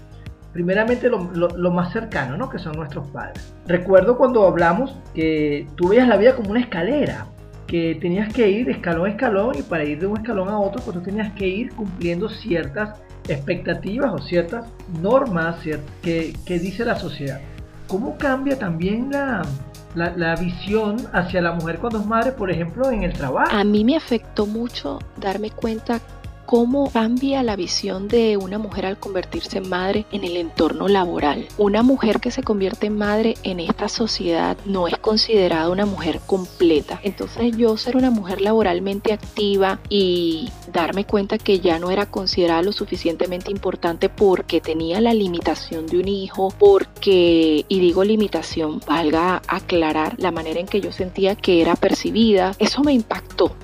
primeramente 0.52 1.08
lo, 1.08 1.70
más 1.70 1.92
cercano, 1.92 2.36
¿no? 2.36 2.50
Que 2.50 2.58
son 2.58 2.72
nuestros 2.72 3.06
padres. 3.08 3.54
Recuerdo 3.66 4.16
cuando 4.16 4.46
hablamos 4.46 4.96
que 5.14 5.66
tú 5.76 5.88
veías 5.88 6.08
la 6.08 6.16
vida 6.16 6.34
como 6.34 6.50
una 6.50 6.60
escalera, 6.60 7.26
que 7.66 7.96
tenías 8.00 8.32
que 8.32 8.50
ir 8.50 8.68
escalón 8.68 9.06
a 9.06 9.10
escalón 9.10 9.56
y 9.56 9.62
para 9.62 9.84
ir 9.84 10.00
de 10.00 10.06
un 10.06 10.16
escalón 10.16 10.48
a 10.48 10.58
otro, 10.58 10.82
pues 10.82 10.96
tú 10.96 11.02
tenías 11.02 11.32
que 11.34 11.46
ir 11.46 11.72
cumpliendo 11.72 12.28
ciertas 12.28 12.98
expectativas 13.28 14.12
o 14.12 14.18
ciertas 14.18 14.66
normas 15.00 15.56
que, 16.02 16.34
dice 16.46 16.84
la 16.84 16.98
sociedad. 16.98 17.40
¿Cómo 17.86 18.16
cambia 18.18 18.58
también 18.58 19.10
la, 19.12 19.42
la, 19.94 20.16
la, 20.16 20.34
visión 20.36 20.96
hacia 21.12 21.40
la 21.40 21.52
mujer 21.52 21.78
cuando 21.78 22.00
es 22.00 22.06
madre, 22.06 22.32
por 22.32 22.50
ejemplo, 22.50 22.90
en 22.90 23.04
el 23.04 23.12
trabajo? 23.12 23.54
A 23.54 23.62
mí 23.62 23.84
me 23.84 23.96
afectó 23.96 24.46
mucho 24.46 24.98
darme 25.16 25.50
cuenta 25.50 26.00
cómo 26.46 26.90
cambia 26.90 27.42
la 27.42 27.56
visión 27.56 28.08
de 28.08 28.36
una 28.36 28.58
mujer 28.58 28.86
al 28.86 28.98
convertirse 28.98 29.58
en 29.58 29.68
madre 29.68 30.06
en 30.12 30.24
el 30.24 30.36
entorno 30.36 30.88
laboral. 30.88 31.46
Una 31.58 31.82
mujer 31.82 32.20
que 32.20 32.30
se 32.30 32.42
convierte 32.42 32.86
en 32.86 32.98
madre 32.98 33.34
en 33.42 33.60
esta 33.60 33.88
sociedad 33.88 34.56
no 34.64 34.88
es 34.88 34.98
considerada 34.98 35.70
una 35.70 35.86
mujer 35.86 36.20
completa. 36.26 37.00
Entonces 37.02 37.56
yo 37.56 37.76
ser 37.76 37.96
una 37.96 38.10
mujer 38.10 38.40
laboralmente 38.40 39.12
activa 39.12 39.78
y 39.88 40.50
darme 40.72 41.04
cuenta 41.04 41.38
que 41.38 41.60
ya 41.60 41.78
no 41.78 41.90
era 41.90 42.06
considerada 42.06 42.62
lo 42.62 42.72
suficientemente 42.72 43.50
importante 43.50 44.08
porque 44.08 44.60
tenía 44.60 45.00
la 45.00 45.14
limitación 45.14 45.86
de 45.86 45.98
un 45.98 46.08
hijo, 46.08 46.52
porque, 46.58 47.64
y 47.68 47.80
digo 47.80 48.04
limitación, 48.04 48.80
valga 48.86 49.42
aclarar 49.46 50.14
la 50.18 50.30
manera 50.30 50.60
en 50.60 50.66
que 50.66 50.80
yo 50.80 50.92
sentía 50.92 51.34
que 51.34 51.60
era 51.62 51.76
percibida, 51.76 52.54
eso 52.58 52.82
me 52.82 52.92
impactó 52.92 53.54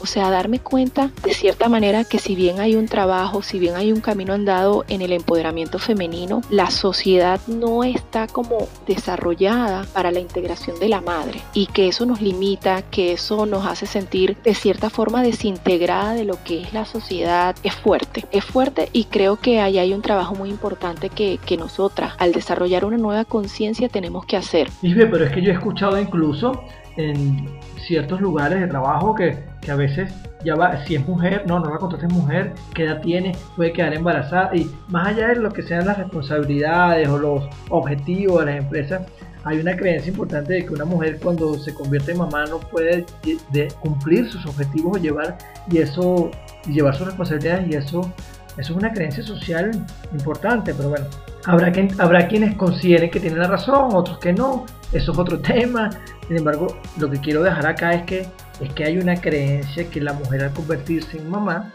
o 0.00 0.06
sea, 0.06 0.30
darme 0.30 0.58
cuenta 0.58 1.10
de 1.22 1.34
cierta 1.34 1.68
manera 1.68 2.04
que 2.04 2.18
si 2.18 2.34
bien 2.34 2.60
hay 2.60 2.76
un 2.76 2.86
trabajo, 2.86 3.42
si 3.42 3.58
bien 3.58 3.74
hay 3.76 3.92
un 3.92 4.00
camino 4.00 4.32
andado 4.34 4.84
en 4.88 5.02
el 5.02 5.12
empoderamiento 5.12 5.78
femenino, 5.78 6.42
la 6.50 6.70
sociedad 6.70 7.40
no 7.46 7.84
está 7.84 8.26
como 8.26 8.68
desarrollada 8.86 9.86
para 9.92 10.10
la 10.10 10.20
integración 10.20 10.78
de 10.78 10.88
la 10.88 11.00
madre 11.00 11.40
y 11.54 11.66
que 11.66 11.88
eso 11.88 12.06
nos 12.06 12.20
limita, 12.20 12.82
que 12.82 13.12
eso 13.12 13.46
nos 13.46 13.66
hace 13.66 13.86
sentir 13.86 14.36
de 14.44 14.54
cierta 14.54 14.90
forma 14.90 15.22
desintegrada 15.22 16.14
de 16.14 16.24
lo 16.24 16.42
que 16.42 16.62
es 16.62 16.72
la 16.72 16.84
sociedad, 16.84 17.56
es 17.62 17.74
fuerte, 17.74 18.24
es 18.32 18.44
fuerte 18.44 18.88
y 18.92 19.04
creo 19.04 19.36
que 19.36 19.60
ahí 19.60 19.78
hay 19.78 19.92
un 19.92 20.02
trabajo 20.02 20.34
muy 20.34 20.50
importante 20.50 21.08
que, 21.08 21.38
que 21.44 21.56
nosotras 21.56 22.14
al 22.18 22.32
desarrollar 22.32 22.84
una 22.84 22.96
nueva 22.96 23.24
conciencia 23.24 23.88
tenemos 23.88 24.26
que 24.26 24.36
hacer. 24.36 24.70
pero 24.82 25.24
es 25.24 25.32
que 25.32 25.42
yo 25.42 25.50
he 25.50 25.54
escuchado 25.54 26.00
incluso 26.00 26.60
en 26.96 27.58
ciertos 27.86 28.20
lugares 28.20 28.60
de 28.60 28.66
trabajo 28.66 29.14
que, 29.14 29.38
que, 29.66 29.72
a 29.72 29.76
veces 29.76 30.14
ya 30.44 30.54
va, 30.54 30.84
si 30.84 30.94
es 30.94 31.06
mujer, 31.06 31.44
no, 31.46 31.58
no 31.58 31.70
la 31.70 31.78
contrates 31.78 32.10
mujer, 32.10 32.52
qué 32.74 32.84
edad 32.84 33.00
tiene, 33.00 33.36
puede 33.56 33.72
quedar 33.72 33.94
embarazada 33.94 34.54
y 34.54 34.70
más 34.88 35.08
allá 35.08 35.28
de 35.28 35.36
lo 35.36 35.50
que 35.50 35.62
sean 35.62 35.86
las 35.86 35.98
responsabilidades 35.98 37.08
o 37.08 37.18
los 37.18 37.44
objetivos 37.70 38.40
de 38.40 38.52
las 38.52 38.62
empresas, 38.62 39.02
hay 39.44 39.58
una 39.58 39.76
creencia 39.76 40.10
importante 40.10 40.54
de 40.54 40.66
que 40.66 40.72
una 40.72 40.84
mujer 40.84 41.18
cuando 41.22 41.54
se 41.54 41.74
convierte 41.74 42.12
en 42.12 42.18
mamá 42.18 42.46
no 42.46 42.58
puede 42.58 43.06
de 43.50 43.68
cumplir 43.80 44.28
sus 44.30 44.44
objetivos 44.46 44.96
o 44.96 45.00
llevar 45.00 45.36
y 45.70 45.78
eso 45.78 46.30
llevar 46.66 46.96
sus 46.96 47.06
responsabilidades 47.06 47.68
y 47.68 47.74
eso 47.74 48.12
eso 48.58 48.72
es 48.72 48.78
una 48.78 48.92
creencia 48.92 49.22
social 49.22 49.70
importante, 50.12 50.72
pero 50.74 50.88
bueno, 50.88 51.04
habrá, 51.44 51.70
quien, 51.70 51.90
habrá 52.00 52.26
quienes 52.26 52.56
consideren 52.56 53.10
que 53.10 53.20
tienen 53.20 53.38
la 53.38 53.48
razón, 53.48 53.90
otros 53.92 54.18
que 54.18 54.32
no, 54.32 54.64
eso 54.92 55.12
es 55.12 55.18
otro 55.18 55.38
tema. 55.40 55.90
Sin 56.26 56.38
embargo, 56.38 56.68
lo 56.98 57.10
que 57.10 57.18
quiero 57.18 57.42
dejar 57.42 57.66
acá 57.66 57.92
es 57.92 58.02
que, 58.04 58.26
es 58.60 58.72
que 58.72 58.84
hay 58.84 58.98
una 58.98 59.20
creencia 59.20 59.88
que 59.90 60.00
la 60.00 60.12
mujer 60.12 60.44
al 60.44 60.52
convertirse 60.52 61.18
en 61.18 61.30
mamá, 61.30 61.72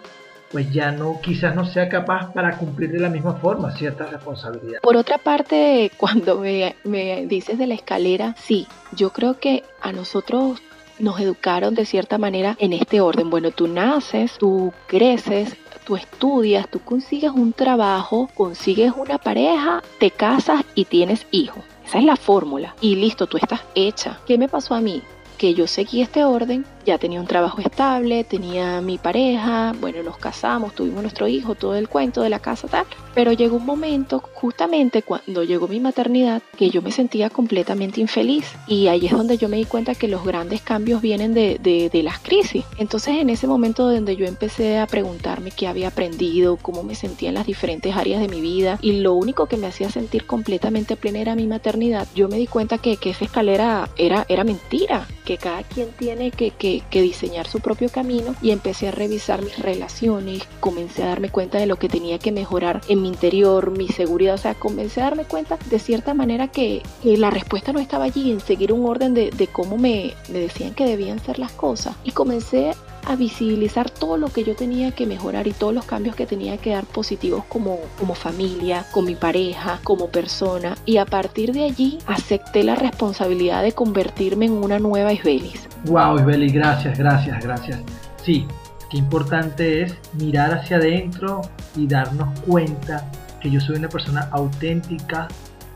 pues 0.51 0.71
ya 0.71 0.91
no, 0.91 1.19
quizás 1.21 1.55
no 1.55 1.65
sea 1.65 1.87
capaz 1.87 2.33
para 2.33 2.57
cumplir 2.57 2.91
de 2.91 2.99
la 2.99 3.09
misma 3.09 3.35
forma 3.35 3.71
ciertas 3.77 4.11
responsabilidades. 4.11 4.81
Por 4.81 4.97
otra 4.97 5.17
parte, 5.17 5.91
cuando 5.97 6.39
me, 6.39 6.75
me 6.83 7.25
dices 7.25 7.57
de 7.57 7.67
la 7.67 7.75
escalera, 7.75 8.35
sí, 8.37 8.67
yo 8.95 9.11
creo 9.11 9.39
que 9.39 9.63
a 9.81 9.91
nosotros 9.91 10.61
nos 10.99 11.19
educaron 11.19 11.73
de 11.73 11.85
cierta 11.85 12.17
manera 12.17 12.55
en 12.59 12.73
este 12.73 13.01
orden. 13.01 13.29
Bueno, 13.29 13.51
tú 13.51 13.67
naces, 13.67 14.37
tú 14.37 14.73
creces, 14.87 15.55
tú 15.85 15.95
estudias, 15.95 16.67
tú 16.69 16.79
consigues 16.79 17.31
un 17.31 17.53
trabajo, 17.53 18.29
consigues 18.35 18.93
una 18.95 19.17
pareja, 19.17 19.81
te 19.99 20.11
casas 20.11 20.63
y 20.75 20.85
tienes 20.85 21.25
hijos. 21.31 21.63
Esa 21.85 21.99
es 21.99 22.05
la 22.05 22.15
fórmula. 22.15 22.75
Y 22.81 22.95
listo, 22.95 23.27
tú 23.27 23.37
estás 23.37 23.61
hecha. 23.75 24.19
¿Qué 24.25 24.37
me 24.37 24.47
pasó 24.47 24.75
a 24.75 24.81
mí? 24.81 25.01
Que 25.41 25.55
yo 25.55 25.65
seguí 25.65 26.03
este 26.03 26.23
orden 26.23 26.65
ya 26.85 26.97
tenía 26.97 27.19
un 27.19 27.27
trabajo 27.27 27.61
estable, 27.61 28.23
tenía 28.23 28.81
mi 28.81 28.97
pareja, 28.97 29.73
bueno, 29.79 30.03
nos 30.03 30.17
casamos, 30.17 30.73
tuvimos 30.73 31.01
nuestro 31.01 31.27
hijo, 31.27 31.55
todo 31.55 31.75
el 31.75 31.87
cuento 31.87 32.21
de 32.21 32.29
la 32.29 32.39
casa 32.39 32.67
tal, 32.67 32.85
pero 33.13 33.31
llegó 33.33 33.57
un 33.57 33.65
momento 33.65 34.23
justamente 34.33 35.01
cuando 35.01 35.43
llegó 35.43 35.67
mi 35.67 35.79
maternidad 35.79 36.41
que 36.57 36.69
yo 36.69 36.81
me 36.81 36.91
sentía 36.91 37.29
completamente 37.29 38.01
infeliz 38.01 38.45
y 38.67 38.87
ahí 38.87 39.05
es 39.05 39.11
donde 39.11 39.37
yo 39.37 39.49
me 39.49 39.57
di 39.57 39.65
cuenta 39.65 39.95
que 39.95 40.07
los 40.07 40.23
grandes 40.23 40.61
cambios 40.61 41.01
vienen 41.01 41.33
de, 41.33 41.59
de, 41.59 42.03
las 42.03 42.19
crisis. 42.19 42.65
Entonces 42.77 43.17
en 43.17 43.29
ese 43.29 43.45
momento 43.45 43.91
donde 43.91 44.15
yo 44.15 44.25
empecé 44.25 44.79
a 44.79 44.87
preguntarme 44.87 45.51
qué 45.51 45.67
había 45.67 45.89
aprendido, 45.89 46.57
cómo 46.57 46.81
me 46.81 46.95
sentía 46.95 47.29
en 47.29 47.35
las 47.35 47.45
diferentes 47.45 47.95
áreas 47.95 48.19
de 48.19 48.27
mi 48.27 48.41
vida 48.41 48.79
y 48.81 49.01
lo 49.01 49.13
único 49.13 49.45
que 49.45 49.57
me 49.57 49.67
hacía 49.67 49.91
sentir 49.91 50.25
completamente 50.25 50.95
plena 50.95 51.19
era 51.19 51.35
mi 51.35 51.45
maternidad, 51.45 52.07
yo 52.15 52.27
me 52.27 52.37
di 52.37 52.47
cuenta 52.47 52.77
que, 52.79 52.97
que 52.97 53.11
esa 53.11 53.25
escalera 53.25 53.89
era, 53.97 54.25
era 54.29 54.43
mentira, 54.43 55.07
que 55.25 55.37
cada 55.37 55.63
quien 55.63 55.89
tiene 55.91 56.31
que, 56.31 56.51
que 56.51 56.70
que, 56.89 57.01
diseñar 57.01 57.47
su 57.47 57.59
propio 57.59 57.89
camino 57.89 58.35
y 58.41 58.51
empecé 58.51 58.87
a 58.87 58.91
revisar 58.91 59.41
mis 59.41 59.57
relaciones, 59.59 60.43
comencé 60.59 61.03
a 61.03 61.07
darme 61.07 61.29
cuenta 61.29 61.57
de 61.57 61.65
lo 61.65 61.77
que 61.77 61.89
tenía 61.89 62.19
que 62.19 62.31
mejorar 62.31 62.81
en 62.87 63.01
mi 63.01 63.07
interior, 63.07 63.71
mi 63.71 63.87
seguridad, 63.87 64.35
o 64.35 64.37
sea, 64.37 64.53
comencé 64.53 65.01
a 65.01 65.05
darme 65.05 65.25
cuenta 65.25 65.57
de 65.69 65.79
cierta 65.79 66.13
manera 66.13 66.47
que, 66.47 66.83
la 67.03 67.29
respuesta 67.29 67.73
no 67.73 67.79
estaba 67.79 68.05
allí 68.05 68.31
en 68.31 68.39
seguir 68.39 68.73
un 68.73 68.85
orden 68.85 69.13
de, 69.13 69.49
cómo 69.51 69.77
me, 69.77 70.13
me 70.29 70.39
decían 70.39 70.73
que 70.73 70.85
debían 70.85 71.19
ser 71.19 71.39
las 71.39 71.51
cosas. 71.51 71.95
Y 72.03 72.11
comencé 72.11 72.73
a 73.05 73.15
visibilizar 73.15 73.89
todo 73.89 74.17
lo 74.17 74.27
que 74.27 74.43
yo 74.43 74.55
tenía 74.55 74.91
que 74.91 75.05
mejorar 75.05 75.47
y 75.47 75.51
todos 75.51 75.73
los 75.73 75.85
cambios 75.85 76.15
que 76.15 76.25
tenía 76.25 76.57
que 76.57 76.71
dar 76.71 76.85
positivos 76.85 77.43
como, 77.45 77.79
como 77.99 78.15
familia, 78.15 78.85
con 78.91 79.05
mi 79.05 79.15
pareja, 79.15 79.79
como 79.83 80.07
persona. 80.09 80.75
Y 80.85 80.97
a 80.97 81.05
partir 81.05 81.51
de 81.53 81.63
allí 81.63 81.99
acepté 82.05 82.63
la 82.63 82.75
responsabilidad 82.75 83.63
de 83.63 83.71
convertirme 83.71 84.45
en 84.45 84.53
una 84.53 84.79
nueva 84.79 85.13
Isbelis. 85.13 85.67
Wow, 85.85 86.19
Isbelis, 86.19 86.53
gracias, 86.53 86.97
gracias, 86.97 87.43
gracias. 87.43 87.79
Sí, 88.23 88.45
qué 88.89 88.97
importante 88.97 89.83
es 89.83 89.95
mirar 90.13 90.53
hacia 90.53 90.77
adentro 90.77 91.41
y 91.75 91.87
darnos 91.87 92.39
cuenta 92.41 93.09
que 93.41 93.49
yo 93.49 93.59
soy 93.59 93.77
una 93.77 93.89
persona 93.89 94.29
auténtica, 94.31 95.27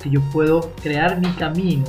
que 0.01 0.09
yo 0.09 0.21
puedo 0.31 0.71
crear 0.81 1.19
mi 1.19 1.29
camino 1.33 1.85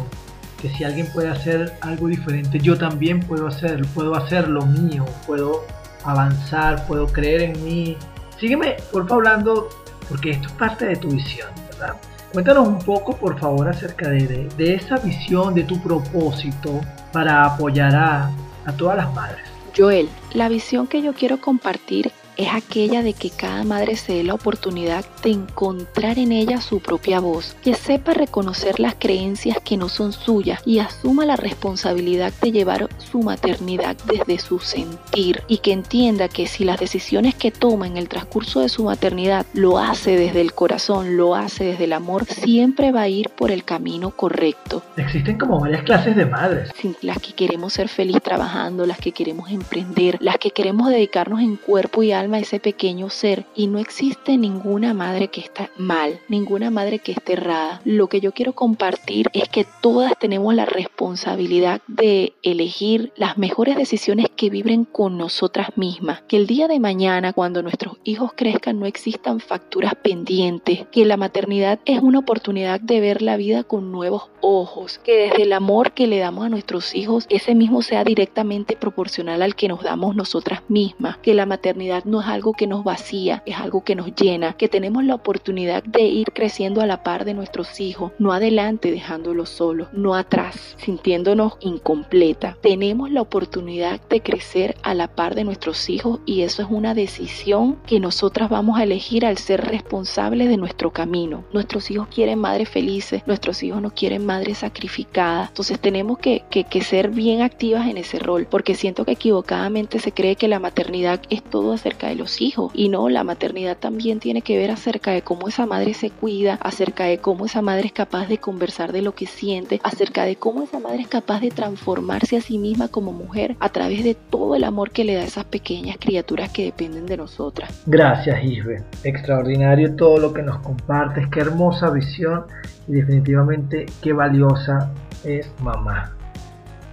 que 0.60 0.68
si 0.70 0.84
alguien 0.84 1.06
puede 1.12 1.28
hacer 1.28 1.76
algo 1.80 2.08
diferente, 2.08 2.58
yo 2.58 2.76
también 2.76 3.20
puedo 3.20 3.46
hacerlo, 3.46 3.86
puedo 3.94 4.14
hacer 4.14 4.48
lo 4.48 4.64
mío, 4.64 5.04
puedo 5.26 5.64
avanzar, 6.04 6.86
puedo 6.86 7.06
creer 7.06 7.42
en 7.42 7.64
mí. 7.64 7.96
Sígueme, 8.38 8.76
por 8.92 9.08
favor, 9.08 9.28
hablando, 9.28 9.68
porque 10.08 10.30
esto 10.30 10.48
es 10.48 10.52
parte 10.54 10.86
de 10.86 10.96
tu 10.96 11.08
visión, 11.08 11.48
¿verdad? 11.70 11.96
Cuéntanos 12.32 12.68
un 12.68 12.78
poco, 12.78 13.16
por 13.16 13.38
favor, 13.38 13.68
acerca 13.68 14.10
de, 14.10 14.48
de, 14.56 14.74
esa 14.74 14.96
visión, 14.96 15.54
de 15.54 15.64
tu 15.64 15.80
propósito 15.80 16.80
para 17.12 17.44
apoyar 17.44 17.94
a, 17.94 18.30
a 18.66 18.72
todas 18.76 18.96
las 18.96 19.12
madres. 19.14 19.46
Joel, 19.76 20.08
la 20.32 20.48
visión 20.48 20.86
que 20.86 21.02
yo 21.02 21.12
quiero 21.12 21.40
compartir 21.40 22.12
es 22.36 22.48
aquella 22.52 23.02
de 23.02 23.12
que 23.12 23.30
cada 23.30 23.64
madre 23.64 23.96
se 23.96 24.14
dé 24.14 24.24
la 24.24 24.34
oportunidad 24.34 25.04
de 25.22 25.30
encontrar 25.30 26.18
en 26.18 26.32
ella 26.32 26.60
su 26.60 26.80
propia 26.80 27.20
voz, 27.20 27.56
que 27.62 27.74
sepa 27.74 28.14
reconocer 28.14 28.78
las 28.80 28.94
creencias 28.94 29.58
que 29.64 29.76
no 29.76 29.88
son 29.88 30.12
suyas 30.12 30.60
y 30.64 30.78
asuma 30.78 31.24
la 31.24 31.36
responsabilidad 31.36 32.32
de 32.42 32.52
llevar 32.52 32.88
su 32.98 33.20
maternidad 33.20 33.96
desde 34.06 34.38
su 34.38 34.58
sentir 34.58 35.42
y 35.48 35.58
que 35.58 35.72
entienda 35.72 36.28
que 36.28 36.46
si 36.46 36.64
las 36.64 36.78
decisiones 36.80 37.34
que 37.34 37.50
toma 37.50 37.86
en 37.86 37.96
el 37.96 38.08
transcurso 38.08 38.60
de 38.60 38.68
su 38.68 38.84
maternidad 38.84 39.46
lo 39.54 39.78
hace 39.78 40.16
desde 40.16 40.40
el 40.40 40.52
corazón, 40.52 41.16
lo 41.16 41.34
hace 41.34 41.64
desde 41.64 41.84
el 41.84 41.92
amor, 41.92 42.26
siempre 42.26 42.92
va 42.92 43.02
a 43.02 43.08
ir 43.08 43.30
por 43.30 43.50
el 43.50 43.64
camino 43.64 44.10
correcto. 44.10 44.82
Existen 44.96 45.38
como 45.38 45.60
varias 45.60 45.82
clases 45.82 46.16
de 46.16 46.26
madres. 46.26 46.70
las 47.00 47.18
que 47.18 47.32
queremos 47.32 47.72
ser 47.72 47.88
feliz 47.88 48.20
trabajando, 48.22 48.86
las 48.86 48.98
que 48.98 49.12
queremos 49.12 49.50
emprender, 49.50 50.18
las 50.20 50.38
que 50.38 50.50
queremos 50.50 50.88
dedicarnos 50.88 51.40
en 51.40 51.56
cuerpo 51.56 52.02
y 52.02 52.12
alma 52.12 52.25
ese 52.34 52.60
pequeño 52.60 53.10
ser 53.10 53.46
y 53.54 53.66
no 53.66 53.78
existe 53.78 54.36
ninguna 54.36 54.94
madre 54.94 55.28
que 55.28 55.40
está 55.40 55.70
mal, 55.76 56.20
ninguna 56.28 56.70
madre 56.70 56.98
que 56.98 57.12
esté 57.12 57.34
errada. 57.34 57.80
Lo 57.84 58.08
que 58.08 58.20
yo 58.20 58.32
quiero 58.32 58.54
compartir 58.54 59.28
es 59.32 59.48
que 59.48 59.66
todas 59.80 60.12
tenemos 60.18 60.54
la 60.54 60.64
responsabilidad 60.64 61.80
de 61.86 62.34
elegir 62.42 63.12
las 63.16 63.38
mejores 63.38 63.76
decisiones 63.76 64.26
que 64.34 64.50
vibren 64.50 64.84
con 64.84 65.18
nosotras 65.18 65.76
mismas. 65.76 66.22
Que 66.28 66.36
el 66.36 66.46
día 66.46 66.68
de 66.68 66.80
mañana, 66.80 67.32
cuando 67.32 67.62
nuestros 67.62 67.96
hijos 68.04 68.32
crezcan, 68.34 68.80
no 68.80 68.86
existan 68.86 69.40
facturas 69.40 69.94
pendientes. 69.94 70.86
Que 70.90 71.04
la 71.04 71.16
maternidad 71.16 71.78
es 71.84 72.00
una 72.00 72.18
oportunidad 72.18 72.80
de 72.80 73.00
ver 73.00 73.22
la 73.22 73.36
vida 73.36 73.64
con 73.64 73.92
nuevos 73.92 74.28
ojos. 74.40 74.98
Que 75.02 75.28
desde 75.28 75.42
el 75.42 75.52
amor 75.52 75.92
que 75.92 76.06
le 76.06 76.18
damos 76.18 76.46
a 76.46 76.48
nuestros 76.48 76.94
hijos, 76.94 77.26
ese 77.28 77.54
mismo 77.54 77.82
sea 77.82 78.04
directamente 78.04 78.76
proporcional 78.76 79.42
al 79.42 79.54
que 79.54 79.68
nos 79.68 79.82
damos 79.82 80.16
nosotras 80.16 80.62
mismas. 80.68 81.18
Que 81.18 81.34
la 81.34 81.46
maternidad 81.46 82.04
no 82.04 82.15
es 82.20 82.26
algo 82.26 82.52
que 82.52 82.66
nos 82.66 82.84
vacía, 82.84 83.42
es 83.46 83.56
algo 83.56 83.84
que 83.84 83.94
nos 83.94 84.14
llena, 84.14 84.54
que 84.54 84.68
tenemos 84.68 85.04
la 85.04 85.14
oportunidad 85.14 85.82
de 85.82 86.02
ir 86.02 86.32
creciendo 86.32 86.80
a 86.80 86.86
la 86.86 87.02
par 87.02 87.24
de 87.24 87.34
nuestros 87.34 87.80
hijos, 87.80 88.12
no 88.18 88.32
adelante 88.32 88.90
dejándolos 88.90 89.48
solos, 89.48 89.88
no 89.92 90.14
atrás 90.14 90.76
sintiéndonos 90.78 91.56
incompleta. 91.60 92.56
Tenemos 92.60 93.10
la 93.10 93.22
oportunidad 93.22 94.00
de 94.08 94.20
crecer 94.20 94.76
a 94.82 94.94
la 94.94 95.08
par 95.08 95.34
de 95.34 95.44
nuestros 95.44 95.88
hijos 95.88 96.20
y 96.26 96.42
eso 96.42 96.62
es 96.62 96.68
una 96.70 96.94
decisión 96.94 97.76
que 97.86 98.00
nosotras 98.00 98.48
vamos 98.48 98.78
a 98.78 98.84
elegir 98.84 99.26
al 99.26 99.38
ser 99.38 99.64
responsables 99.64 100.48
de 100.48 100.56
nuestro 100.56 100.92
camino. 100.92 101.44
Nuestros 101.52 101.90
hijos 101.90 102.08
quieren 102.08 102.38
madres 102.38 102.68
felices, 102.68 103.22
nuestros 103.26 103.62
hijos 103.62 103.82
no 103.82 103.90
quieren 103.90 104.26
madres 104.26 104.58
sacrificadas. 104.58 105.48
Entonces 105.48 105.80
tenemos 105.80 106.18
que, 106.18 106.44
que, 106.50 106.64
que 106.64 106.80
ser 106.82 107.10
bien 107.10 107.42
activas 107.42 107.88
en 107.88 107.96
ese 107.96 108.18
rol 108.18 108.46
porque 108.50 108.74
siento 108.74 109.04
que 109.04 109.12
equivocadamente 109.12 109.98
se 109.98 110.12
cree 110.12 110.36
que 110.36 110.48
la 110.48 110.60
maternidad 110.60 111.20
es 111.30 111.42
todo 111.42 111.72
acerca 111.72 112.05
acerca 112.06 112.08
de 112.08 112.16
los 112.16 112.40
hijos. 112.40 112.70
Y 112.74 112.88
no, 112.88 113.08
la 113.08 113.24
maternidad 113.24 113.76
también 113.76 114.20
tiene 114.20 114.42
que 114.42 114.56
ver 114.56 114.70
acerca 114.70 115.10
de 115.12 115.22
cómo 115.22 115.48
esa 115.48 115.66
madre 115.66 115.94
se 115.94 116.10
cuida, 116.10 116.54
acerca 116.54 117.04
de 117.04 117.18
cómo 117.18 117.46
esa 117.46 117.62
madre 117.62 117.86
es 117.86 117.92
capaz 117.92 118.26
de 118.26 118.38
conversar 118.38 118.92
de 118.92 119.02
lo 119.02 119.14
que 119.14 119.26
siente, 119.26 119.80
acerca 119.82 120.24
de 120.24 120.36
cómo 120.36 120.62
esa 120.62 120.78
madre 120.78 121.02
es 121.02 121.08
capaz 121.08 121.40
de 121.40 121.50
transformarse 121.50 122.36
a 122.36 122.40
sí 122.40 122.58
misma 122.58 122.88
como 122.88 123.12
mujer 123.12 123.56
a 123.60 123.68
través 123.70 124.04
de 124.04 124.14
todo 124.14 124.54
el 124.54 124.64
amor 124.64 124.90
que 124.90 125.04
le 125.04 125.14
da 125.14 125.22
a 125.22 125.26
esas 125.26 125.44
pequeñas 125.44 125.96
criaturas 125.98 126.50
que 126.50 126.64
dependen 126.64 127.06
de 127.06 127.16
nosotras. 127.16 127.82
Gracias, 127.86 128.44
Isbe. 128.44 128.82
Extraordinario 129.04 129.94
todo 129.96 130.18
lo 130.18 130.32
que 130.32 130.42
nos 130.42 130.58
compartes. 130.58 131.28
Qué 131.28 131.40
hermosa 131.40 131.90
visión 131.90 132.44
y 132.88 132.92
definitivamente 132.92 133.86
qué 134.02 134.12
valiosa 134.12 134.92
es 135.24 135.50
mamá. 135.62 136.12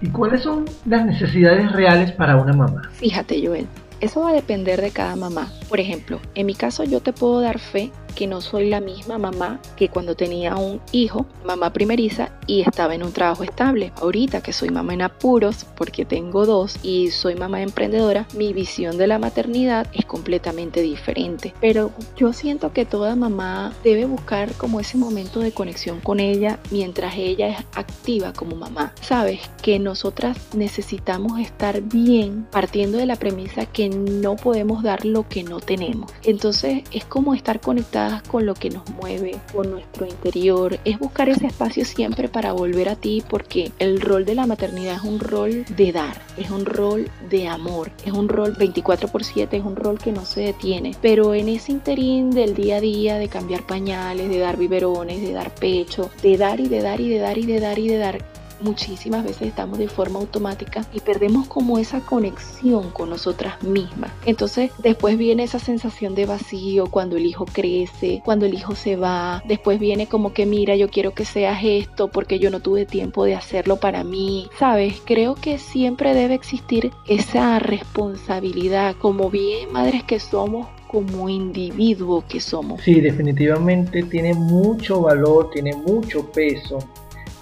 ¿Y 0.00 0.08
cuáles 0.08 0.42
son 0.42 0.66
las 0.84 1.06
necesidades 1.06 1.72
reales 1.72 2.12
para 2.12 2.36
una 2.36 2.52
mamá? 2.52 2.82
Fíjate, 2.92 3.40
Joel, 3.46 3.66
eso 4.00 4.20
va 4.20 4.30
a 4.30 4.34
depender 4.34 4.80
de 4.80 4.90
cada 4.90 5.16
mamá. 5.16 5.52
Por 5.68 5.80
ejemplo, 5.80 6.20
en 6.34 6.46
mi 6.46 6.54
caso 6.54 6.84
yo 6.84 7.00
te 7.00 7.12
puedo 7.12 7.40
dar 7.40 7.58
fe 7.58 7.92
que 8.14 8.26
no 8.26 8.40
soy 8.40 8.68
la 8.68 8.80
misma 8.80 9.18
mamá 9.18 9.60
que 9.76 9.88
cuando 9.88 10.14
tenía 10.14 10.56
un 10.56 10.80
hijo, 10.92 11.26
mamá 11.44 11.72
primeriza, 11.72 12.30
y 12.46 12.62
estaba 12.62 12.94
en 12.94 13.02
un 13.02 13.12
trabajo 13.12 13.44
estable. 13.44 13.92
Ahorita 13.96 14.42
que 14.42 14.52
soy 14.52 14.70
mamá 14.70 14.94
en 14.94 15.02
apuros, 15.02 15.66
porque 15.76 16.04
tengo 16.04 16.46
dos 16.46 16.76
y 16.82 17.10
soy 17.10 17.34
mamá 17.34 17.62
emprendedora, 17.62 18.26
mi 18.36 18.52
visión 18.52 18.96
de 18.98 19.06
la 19.06 19.18
maternidad 19.18 19.86
es 19.92 20.04
completamente 20.04 20.80
diferente. 20.82 21.54
Pero 21.60 21.90
yo 22.16 22.32
siento 22.32 22.72
que 22.72 22.84
toda 22.84 23.16
mamá 23.16 23.72
debe 23.82 24.04
buscar 24.04 24.52
como 24.54 24.80
ese 24.80 24.96
momento 24.96 25.40
de 25.40 25.52
conexión 25.52 26.00
con 26.00 26.20
ella 26.20 26.58
mientras 26.70 27.16
ella 27.16 27.48
es 27.48 27.58
activa 27.74 28.32
como 28.32 28.56
mamá. 28.56 28.92
Sabes 29.00 29.40
que 29.62 29.78
nosotras 29.78 30.36
necesitamos 30.54 31.40
estar 31.40 31.80
bien 31.82 32.46
partiendo 32.50 32.98
de 32.98 33.06
la 33.06 33.16
premisa 33.16 33.66
que 33.66 33.88
no 33.88 34.36
podemos 34.36 34.82
dar 34.82 35.04
lo 35.04 35.28
que 35.28 35.42
no 35.42 35.60
tenemos. 35.60 36.12
Entonces 36.22 36.82
es 36.92 37.04
como 37.04 37.34
estar 37.34 37.60
conectada 37.60 38.03
con 38.28 38.46
lo 38.46 38.54
que 38.54 38.70
nos 38.70 38.88
mueve, 38.90 39.38
con 39.52 39.70
nuestro 39.70 40.06
interior. 40.06 40.78
Es 40.84 40.98
buscar 40.98 41.28
ese 41.28 41.46
espacio 41.46 41.84
siempre 41.84 42.28
para 42.28 42.52
volver 42.52 42.88
a 42.88 42.96
ti 42.96 43.22
porque 43.28 43.72
el 43.78 44.00
rol 44.00 44.24
de 44.24 44.34
la 44.34 44.46
maternidad 44.46 44.96
es 44.96 45.02
un 45.02 45.20
rol 45.20 45.64
de 45.76 45.92
dar, 45.92 46.20
es 46.36 46.50
un 46.50 46.64
rol 46.64 47.10
de 47.30 47.48
amor, 47.48 47.90
es 48.04 48.12
un 48.12 48.28
rol 48.28 48.54
24 48.58 49.08
por 49.08 49.24
7, 49.24 49.56
es 49.56 49.64
un 49.64 49.76
rol 49.76 49.98
que 49.98 50.12
no 50.12 50.24
se 50.24 50.40
detiene. 50.40 50.96
Pero 51.00 51.34
en 51.34 51.48
ese 51.48 51.72
interín 51.72 52.30
del 52.30 52.54
día 52.54 52.76
a 52.76 52.80
día, 52.80 53.18
de 53.18 53.28
cambiar 53.28 53.66
pañales, 53.66 54.28
de 54.28 54.38
dar 54.38 54.56
biberones, 54.56 55.22
de 55.22 55.32
dar 55.32 55.54
pecho, 55.54 56.10
de 56.22 56.36
dar 56.36 56.60
y 56.60 56.68
de 56.68 56.82
dar 56.82 57.00
y 57.00 57.08
de 57.08 57.18
dar 57.18 57.38
y 57.38 57.46
de 57.46 57.60
dar 57.60 57.78
y 57.78 57.88
de 57.88 57.98
dar, 57.98 58.18
muchísimas 58.60 59.24
veces 59.24 59.48
estamos 59.48 59.78
de 59.78 59.88
forma 59.88 60.18
automática 60.18 60.86
y 60.92 61.00
perdemos 61.00 61.46
como 61.48 61.78
esa 61.78 62.00
conexión 62.00 62.90
con 62.90 63.10
nosotras 63.10 63.62
mismas. 63.62 64.10
Entonces 64.26 64.70
después 64.78 65.18
viene 65.18 65.44
esa 65.44 65.58
sensación 65.58 66.14
de 66.14 66.26
vacío 66.26 66.86
cuando 66.86 67.16
el 67.16 67.26
hijo 67.26 67.44
crece, 67.46 68.22
cuando 68.24 68.46
el 68.46 68.54
hijo 68.54 68.74
se 68.74 68.96
va, 68.96 69.42
después 69.46 69.78
viene 69.78 70.06
como 70.06 70.32
que 70.32 70.46
mira, 70.46 70.76
yo 70.76 70.88
quiero 70.88 71.12
que 71.12 71.24
seas 71.24 71.60
esto 71.62 72.08
porque 72.08 72.38
yo 72.38 72.50
no 72.50 72.60
tuve 72.60 72.86
tiempo 72.86 73.24
de 73.24 73.34
hacerlo 73.34 73.76
para 73.76 74.04
mí. 74.04 74.48
Sabes, 74.58 75.00
creo 75.04 75.34
que 75.34 75.58
siempre 75.58 76.14
debe 76.14 76.34
existir 76.34 76.92
esa 77.06 77.58
responsabilidad 77.58 78.96
como 78.96 79.30
bien 79.30 79.72
madres 79.72 80.04
que 80.04 80.20
somos 80.20 80.68
como 80.88 81.28
individuo 81.28 82.24
que 82.28 82.40
somos. 82.40 82.80
Sí, 82.82 83.00
definitivamente 83.00 84.04
tiene 84.04 84.32
mucho 84.32 85.00
valor, 85.00 85.50
tiene 85.50 85.74
mucho 85.74 86.30
peso 86.30 86.78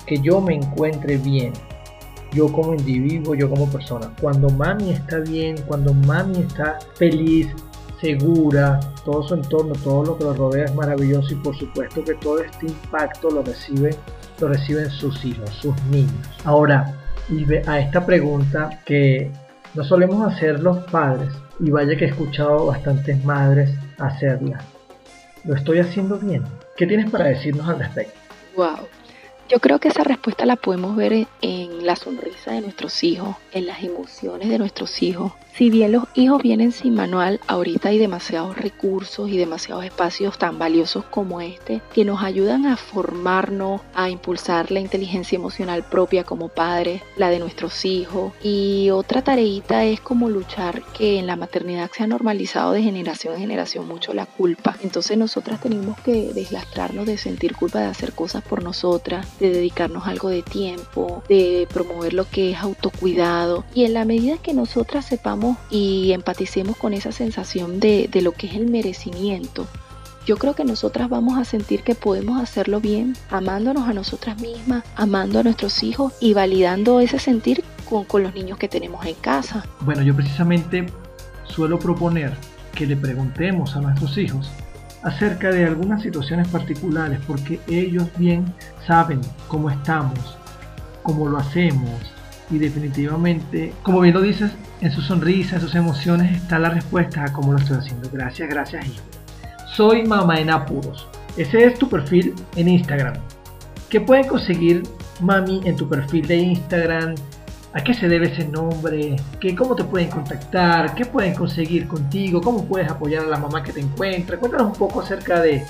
que 0.07 0.19
yo 0.19 0.41
me 0.41 0.55
encuentre 0.55 1.17
bien, 1.17 1.53
yo 2.33 2.51
como 2.51 2.75
individuo, 2.75 3.35
yo 3.35 3.49
como 3.49 3.69
persona. 3.71 4.11
Cuando 4.21 4.49
mami 4.51 4.91
está 4.91 5.19
bien, 5.19 5.57
cuando 5.67 5.93
mami 5.95 6.41
está 6.41 6.79
feliz, 6.95 7.49
segura, 8.01 8.81
todo 9.05 9.23
su 9.23 9.35
entorno, 9.35 9.75
todo 9.85 10.05
lo 10.05 10.19
que 10.19 10.25
lo 10.25 10.35
rodea 10.35 10.65
es 10.65 10.75
maravilloso 10.75 11.33
y 11.33 11.37
por 11.37 11.57
supuesto 11.57 12.03
que 12.03 12.15
todo 12.15 12.43
este 12.43 12.67
impacto 12.67 13.31
lo 13.31 13.43
recibe, 13.43 13.97
lo 14.41 14.49
reciben 14.49 14.91
sus 14.91 15.25
hijos, 15.25 15.51
sus 15.61 15.81
niños. 15.85 16.29
Ahora, 16.45 16.95
a 17.67 17.79
esta 17.79 18.05
pregunta 18.05 18.81
que 18.85 19.31
no 19.75 19.85
solemos 19.85 20.27
hacer 20.27 20.61
los 20.61 20.79
padres, 20.91 21.31
y 21.61 21.71
vaya 21.71 21.97
que 21.97 22.07
he 22.07 22.09
escuchado 22.09 22.67
bastantes 22.67 23.25
madres 23.25 23.71
hacerla. 23.99 24.61
¿Lo 25.45 25.55
estoy 25.55 25.79
haciendo 25.79 26.19
bien? 26.19 26.43
¿Qué 26.77 26.87
tienes 26.87 27.11
para 27.11 27.27
decirnos 27.27 27.69
al 27.69 27.79
respecto? 27.79 28.19
Wow, 28.57 28.89
yo 29.49 29.59
creo 29.59 29.79
que 29.79 29.89
esa 29.89 30.05
respuesta 30.05 30.47
la 30.47 30.57
podemos 30.57 30.97
ver 30.97 31.27
en, 31.41 31.87
la 31.87 31.97
sonrisa 31.97 32.53
de 32.53 32.61
nuestros 32.61 33.03
hijos, 33.03 33.37
en 33.53 33.67
las 33.67 33.83
emociones 33.83 34.49
de 34.49 34.59
nuestros 34.59 35.03
hijos, 35.03 35.33
si 35.55 35.69
bien 35.69 35.93
los 35.93 36.05
hijos 36.15 36.43
vienen 36.43 36.73
sin 36.73 36.95
manual, 36.95 37.39
ahorita 37.47 37.91
hay 37.91 37.99
demasiados 37.99 38.57
recursos 38.57 39.29
y 39.29 39.37
demasiados 39.37 39.85
espacios 39.85 40.39
tan 40.39 40.59
valiosos 40.59 41.05
como 41.05 41.43
este 41.43 41.83
que 41.93 42.07
nos 42.07 42.23
ayudan 42.23 42.65
a 42.65 42.79
formarnos, 42.79 43.83
a 43.95 44.09
impulsar 44.09 44.71
la 44.71 44.81
inteligencia 44.81 45.37
emocional 45.37 45.85
propia 45.85 46.25
como 46.25 46.49
padres, 46.49 47.03
la 47.19 47.29
de 47.29 47.39
nuestros 47.39 47.85
hijos. 47.85 48.33
Y 48.43 48.89
otra 48.91 49.21
tareita 49.21 49.85
es 49.85 50.01
como 50.01 50.31
luchar 50.31 50.83
que 50.97 51.19
en 51.19 51.27
la 51.27 51.37
maternidad 51.37 51.91
se 51.93 52.03
ha 52.03 52.07
normalizado 52.07 52.73
de 52.73 52.83
generación 52.83 53.35
en 53.35 53.41
generación 53.41 53.87
mucho 53.87 54.15
la 54.15 54.25
culpa. 54.25 54.79
Entonces 54.83 55.19
nosotras 55.19 55.61
tenemos 55.61 56.01
que 56.01 56.33
deslastrarnos 56.33 57.05
de 57.05 57.19
sentir 57.19 57.55
culpa 57.57 57.81
de 57.81 57.89
hacer 57.89 58.15
cosas 58.15 58.43
por 58.43 58.63
nosotras, 58.63 59.27
de 59.43 59.51
dedicarnos 59.51 60.07
algo 60.07 60.29
de 60.29 60.43
tiempo, 60.43 61.23
de 61.29 61.69
promover 61.73 62.15
lo 62.15 62.29
que 62.29 62.53
es 62.53 62.59
autocuidado. 62.59 63.65
Y 63.75 63.85
en 63.85 63.93
la 63.93 64.05
medida 64.05 64.39
que 64.39 64.55
nosotras 64.55 65.05
sepamos 65.05 65.59
y 65.69 66.13
empaticemos 66.13 66.77
con 66.77 66.95
esa 66.95 67.13
sensación 67.13 67.81
de, 67.81 68.09
de 68.11 68.23
lo 68.23 68.33
que 68.33 68.47
es 68.47 68.55
el 68.55 68.71
merecimiento, 68.71 69.67
yo 70.25 70.37
creo 70.37 70.55
que 70.55 70.65
nosotras 70.65 71.09
vamos 71.09 71.37
a 71.37 71.45
sentir 71.45 71.83
que 71.83 71.97
podemos 71.97 72.41
hacerlo 72.41 72.81
bien, 72.81 73.17
amándonos 73.29 73.89
a 73.89 73.93
nosotras 73.93 74.41
mismas, 74.41 74.85
amando 74.95 75.41
a 75.41 75.43
nuestros 75.43 75.83
hijos 75.83 76.13
y 76.21 76.33
validando 76.33 77.01
ese 77.01 77.19
sentir 77.19 77.65
con, 77.89 78.05
con, 78.05 78.23
los 78.23 78.33
niños 78.33 78.57
que 78.57 78.69
tenemos 78.69 79.05
en 79.05 79.17
casa. 79.17 79.65
Bueno, 79.81 80.03
yo 80.03 80.15
precisamente 80.15 80.87
suelo 81.45 81.81
proponer 81.81 82.37
que 82.73 82.87
le 82.87 82.97
preguntemos 82.97 83.75
a 83.75 83.81
nuestros 83.81 84.17
hijos 84.17 84.49
acerca 85.03 85.51
de 85.51 85.65
algunas 85.65 86.03
situaciones 86.03 86.49
particulares 86.49 87.19
porque 87.27 87.61
ellos 87.69 88.09
bien 88.17 88.45
saben 88.87 89.21
cómo 89.49 89.71
estamos, 89.71 90.39
cómo 91.03 91.29
lo 91.29 91.39
hacemos, 91.39 92.13
y 92.53 92.59
definitivamente, 92.59 93.73
como 93.83 94.01
bien 94.01 94.15
lo 94.15 94.21
dices, 94.21 94.53
en 94.81 94.93
su 94.93 95.01
sonrisa, 95.01 95.57
en 95.57 95.63
sus 95.63 95.75
emociones 95.75 96.37
está 96.37 96.59
la 96.59 96.69
respuesta 96.69 97.25
a 97.25 97.33
cómo 97.33 97.53
lo 97.53 97.59
estoy 97.59 97.79
haciendo. 97.79 98.11
Gracias, 98.13 98.49
gracias, 98.49 98.87
hijo. 98.87 99.03
Soy 99.75 100.07
Mamá 100.07 100.39
en 100.39 100.51
Apuros. 100.51 101.09
Ese 101.37 101.65
es 101.65 101.79
tu 101.79 101.89
perfil 101.89 102.35
en 102.57 102.69
Instagram. 102.69 103.15
¿Qué 103.89 104.03
pueden 104.03 104.29
conseguir, 104.29 104.83
mami, 105.21 105.63
en 105.65 105.77
tu 105.77 105.89
perfil 105.89 106.27
de 106.27 106.37
Instagram? 106.37 107.15
¿A 107.75 107.83
qué 107.83 107.95
se 107.95 108.07
debe 108.07 108.31
ese 108.31 108.47
nombre? 108.47 109.17
¿Qué, 109.41 109.55
¿Cómo 109.55 109.75
te 109.75 109.85
pueden 109.85 110.11
contactar? 110.11 110.95
¿Qué 110.95 111.07
pueden 111.07 111.35
conseguir 111.35 111.89
contigo? 111.89 112.43
¿Cómo 112.43 112.67
puedes 112.67 112.91
apoyar 112.91 113.25
a 113.25 113.29
la 113.29 113.39
mamá 113.39 113.63
que 113.63 113.73
te 113.73 113.81
encuentra? 113.81 114.39
Cuéntanos 114.39 114.67
un 114.73 114.79
poco 114.79 115.01
acerca 115.01 115.41
de, 115.41 115.65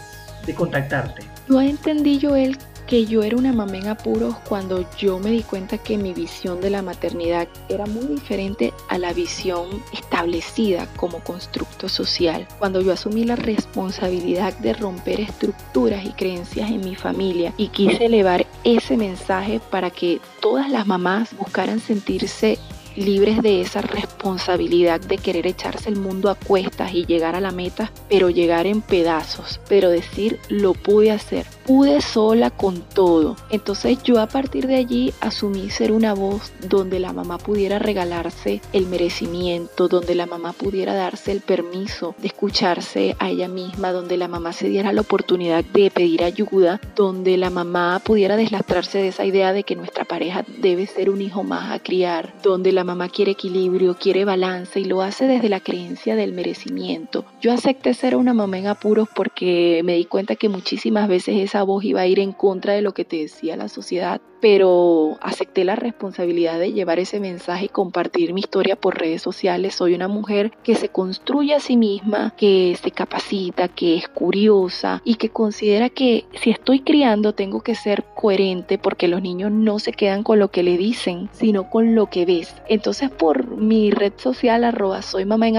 de 0.44 0.54
contactarte. 0.54 1.22
Yo 1.48 1.60
entendí, 1.60 2.18
Joel, 2.20 2.58
que 2.92 3.06
yo 3.06 3.22
era 3.22 3.38
una 3.38 3.54
mamá 3.54 3.78
en 3.78 3.88
apuros 3.88 4.36
cuando 4.46 4.84
yo 4.98 5.18
me 5.18 5.30
di 5.30 5.42
cuenta 5.42 5.78
que 5.78 5.96
mi 5.96 6.12
visión 6.12 6.60
de 6.60 6.68
la 6.68 6.82
maternidad 6.82 7.48
era 7.70 7.86
muy 7.86 8.04
diferente 8.04 8.74
a 8.90 8.98
la 8.98 9.14
visión 9.14 9.82
establecida 9.94 10.86
como 10.96 11.24
constructo 11.24 11.88
social. 11.88 12.46
Cuando 12.58 12.82
yo 12.82 12.92
asumí 12.92 13.24
la 13.24 13.36
responsabilidad 13.36 14.52
de 14.58 14.74
romper 14.74 15.22
estructuras 15.22 16.04
y 16.04 16.10
creencias 16.10 16.70
en 16.70 16.84
mi 16.84 16.94
familia 16.94 17.54
y 17.56 17.68
quise 17.68 18.04
elevar 18.04 18.46
ese 18.62 18.98
mensaje 18.98 19.58
para 19.70 19.88
que 19.88 20.20
todas 20.40 20.68
las 20.68 20.86
mamás 20.86 21.34
buscaran 21.34 21.80
sentirse 21.80 22.58
libres 22.96 23.40
de 23.42 23.60
esa 23.60 23.80
responsabilidad 23.80 25.00
de 25.00 25.18
querer 25.18 25.46
echarse 25.46 25.88
el 25.88 25.96
mundo 25.96 26.30
a 26.30 26.34
cuestas 26.34 26.94
y 26.94 27.06
llegar 27.06 27.34
a 27.34 27.40
la 27.40 27.50
meta, 27.50 27.90
pero 28.08 28.30
llegar 28.30 28.66
en 28.66 28.82
pedazos, 28.82 29.60
pero 29.68 29.90
decir 29.90 30.38
lo 30.48 30.74
pude 30.74 31.10
hacer, 31.10 31.46
pude 31.66 32.00
sola 32.00 32.50
con 32.50 32.80
todo. 32.80 33.36
Entonces 33.50 34.02
yo 34.02 34.20
a 34.20 34.26
partir 34.26 34.66
de 34.66 34.76
allí 34.76 35.12
asumí 35.20 35.70
ser 35.70 35.92
una 35.92 36.14
voz 36.14 36.52
donde 36.68 36.98
la 36.98 37.12
mamá 37.12 37.38
pudiera 37.38 37.78
regalarse 37.78 38.60
el 38.72 38.86
merecimiento, 38.86 39.88
donde 39.88 40.14
la 40.14 40.26
mamá 40.26 40.52
pudiera 40.52 40.94
darse 40.94 41.32
el 41.32 41.40
permiso 41.40 42.14
de 42.18 42.28
escucharse 42.28 43.16
a 43.18 43.30
ella 43.30 43.48
misma, 43.48 43.92
donde 43.92 44.16
la 44.16 44.28
mamá 44.28 44.52
se 44.52 44.68
diera 44.68 44.92
la 44.92 45.00
oportunidad 45.00 45.64
de 45.64 45.90
pedir 45.90 46.22
ayuda, 46.22 46.80
donde 46.96 47.36
la 47.36 47.50
mamá 47.50 48.00
pudiera 48.04 48.36
deslastrarse 48.36 48.98
de 48.98 49.08
esa 49.08 49.24
idea 49.24 49.52
de 49.52 49.64
que 49.64 49.76
nuestra 49.76 50.04
pareja 50.04 50.44
debe 50.58 50.86
ser 50.86 51.10
un 51.10 51.20
hijo 51.20 51.42
más 51.42 51.72
a 51.72 51.78
criar, 51.78 52.34
donde 52.42 52.72
la 52.72 52.84
mamá 52.84 53.08
quiere 53.08 53.32
equilibrio, 53.32 53.96
quiere 53.98 54.24
balance 54.24 54.80
y 54.80 54.84
lo 54.84 55.02
hace 55.02 55.26
desde 55.26 55.48
la 55.48 55.60
creencia 55.60 56.16
del 56.16 56.32
merecimiento. 56.32 57.24
Yo 57.40 57.52
acepté 57.52 57.94
ser 57.94 58.16
una 58.16 58.34
mamá 58.34 58.58
en 58.58 58.66
apuros 58.66 59.08
porque 59.14 59.82
me 59.84 59.94
di 59.94 60.04
cuenta 60.04 60.36
que 60.36 60.48
muchísimas 60.48 61.08
veces 61.08 61.36
esa 61.52 61.64
voz 61.64 61.84
iba 61.84 62.00
a 62.00 62.06
ir 62.06 62.18
en 62.18 62.32
contra 62.32 62.72
de 62.72 62.80
lo 62.80 62.94
que 62.94 63.04
te 63.04 63.18
decía 63.18 63.58
la 63.58 63.68
sociedad, 63.68 64.22
pero 64.40 65.18
acepté 65.20 65.64
la 65.64 65.76
responsabilidad 65.76 66.58
de 66.58 66.72
llevar 66.72 66.98
ese 66.98 67.20
mensaje 67.20 67.66
y 67.66 67.68
compartir 67.68 68.32
mi 68.32 68.40
historia 68.40 68.74
por 68.74 68.98
redes 68.98 69.20
sociales. 69.20 69.74
Soy 69.74 69.94
una 69.94 70.08
mujer 70.08 70.50
que 70.64 70.74
se 70.74 70.88
construye 70.88 71.54
a 71.54 71.60
sí 71.60 71.76
misma, 71.76 72.34
que 72.38 72.76
se 72.82 72.90
capacita, 72.90 73.68
que 73.68 73.96
es 73.96 74.08
curiosa 74.08 75.02
y 75.04 75.16
que 75.16 75.28
considera 75.28 75.90
que 75.90 76.24
si 76.40 76.50
estoy 76.50 76.80
criando 76.80 77.34
tengo 77.34 77.60
que 77.60 77.74
ser 77.74 78.02
coherente 78.16 78.78
porque 78.78 79.06
los 79.06 79.20
niños 79.20 79.52
no 79.52 79.78
se 79.78 79.92
quedan 79.92 80.24
con 80.24 80.38
lo 80.38 80.50
que 80.50 80.62
le 80.62 80.78
dicen, 80.78 81.28
sino 81.32 81.68
con 81.70 81.94
lo 81.94 82.06
que 82.06 82.24
ves. 82.24 82.54
Entonces 82.68 83.10
por 83.10 83.46
mi 83.46 83.90
red 83.90 84.14
social 84.16 84.64
arroba 84.64 85.02
soy 85.02 85.26
mamá 85.26 85.48
en 85.48 85.52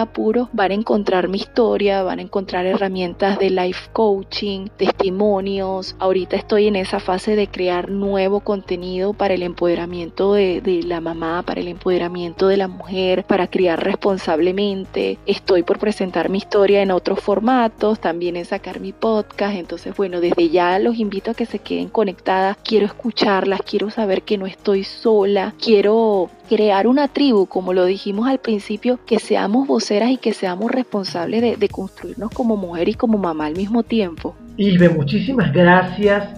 van 0.54 0.72
a 0.72 0.74
encontrar 0.74 1.30
mi 1.30 1.38
historia, 1.38 2.02
van 2.02 2.20
a 2.20 2.24
encontrar 2.24 2.66
herramientas 2.66 3.38
de 3.38 3.52
life 3.52 3.92
coaching, 3.94 4.68
testimonios. 4.76 5.83
Ahorita 6.00 6.36
estoy 6.36 6.68
en 6.68 6.76
esa 6.76 7.00
fase 7.00 7.36
de 7.36 7.48
crear 7.48 7.90
nuevo 7.90 8.40
contenido 8.40 9.14
para 9.14 9.34
el 9.34 9.44
empoderamiento 9.44 10.34
de, 10.34 10.62
la 10.86 11.02
mamá, 11.02 11.44
para 11.44 11.62
el 11.62 11.68
empoderamiento 11.68 12.48
de 12.48 12.58
la 12.58 12.68
mujer, 12.68 13.24
para 13.26 13.48
criar 13.48 13.84
responsablemente. 13.84 15.18
Estoy 15.26 15.64
por 15.64 15.80
presentar 15.80 16.30
mi 16.30 16.38
historia 16.38 16.82
en 16.82 16.92
otros 16.92 17.20
formatos, 17.20 18.00
también 18.00 18.36
en 18.36 18.46
sacar 18.46 18.80
mi 18.80 18.94
podcast. 18.94 19.56
Entonces, 19.56 19.96
bueno, 19.96 20.22
desde 20.22 20.50
ya 20.50 20.80
los 20.80 20.98
invito 20.98 21.32
a 21.32 21.34
que 21.34 21.46
se 21.46 21.60
queden 21.60 21.90
conectadas. 21.90 22.58
Quiero 22.64 22.86
escucharlas, 22.86 23.62
quiero 23.62 23.90
saber 23.90 24.24
que 24.24 24.38
no 24.38 24.46
estoy 24.46 24.84
sola, 24.84 25.54
quiero 25.62 26.30
crear 26.50 26.88
una 26.88 27.08
tribu, 27.08 27.48
como 27.48 27.74
lo 27.74 27.86
dijimos 27.86 28.28
al 28.28 28.40
principio, 28.40 29.00
que 29.06 29.20
seamos 29.20 29.68
voceras 29.68 30.12
y 30.12 30.18
que 30.18 30.34
seamos 30.34 30.72
responsables 30.72 31.42
de, 31.42 31.58
de 31.58 31.70
construirnos 31.70 32.32
como 32.32 32.58
mujer 32.58 32.90
y 32.90 32.94
como 32.94 33.18
mamá 33.18 33.48
al 33.48 33.56
mismo 33.56 33.84
tiempo. 33.84 34.36
Ilve, 34.58 34.90
muchísimas 34.90 35.52
gracias 35.52 36.30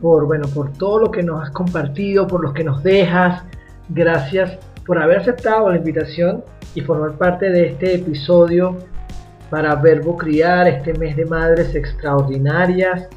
por, 0.00 0.26
bueno, 0.26 0.48
por 0.48 0.72
todo 0.72 0.98
lo 0.98 1.10
que 1.10 1.22
nos 1.22 1.42
has 1.42 1.50
compartido, 1.50 2.26
por 2.26 2.42
lo 2.42 2.52
que 2.52 2.64
nos 2.64 2.82
dejas. 2.82 3.44
Gracias 3.88 4.58
por 4.84 5.00
haber 5.00 5.18
aceptado 5.18 5.70
la 5.70 5.76
invitación 5.76 6.42
y 6.74 6.80
formar 6.80 7.12
parte 7.12 7.48
de 7.50 7.68
este 7.68 7.94
episodio 7.94 8.76
para 9.50 9.76
Verbo 9.76 10.16
Criar, 10.16 10.66
este 10.66 10.94
mes 10.94 11.16
de 11.16 11.26
madres 11.26 11.74
extraordinarias. 11.76 13.08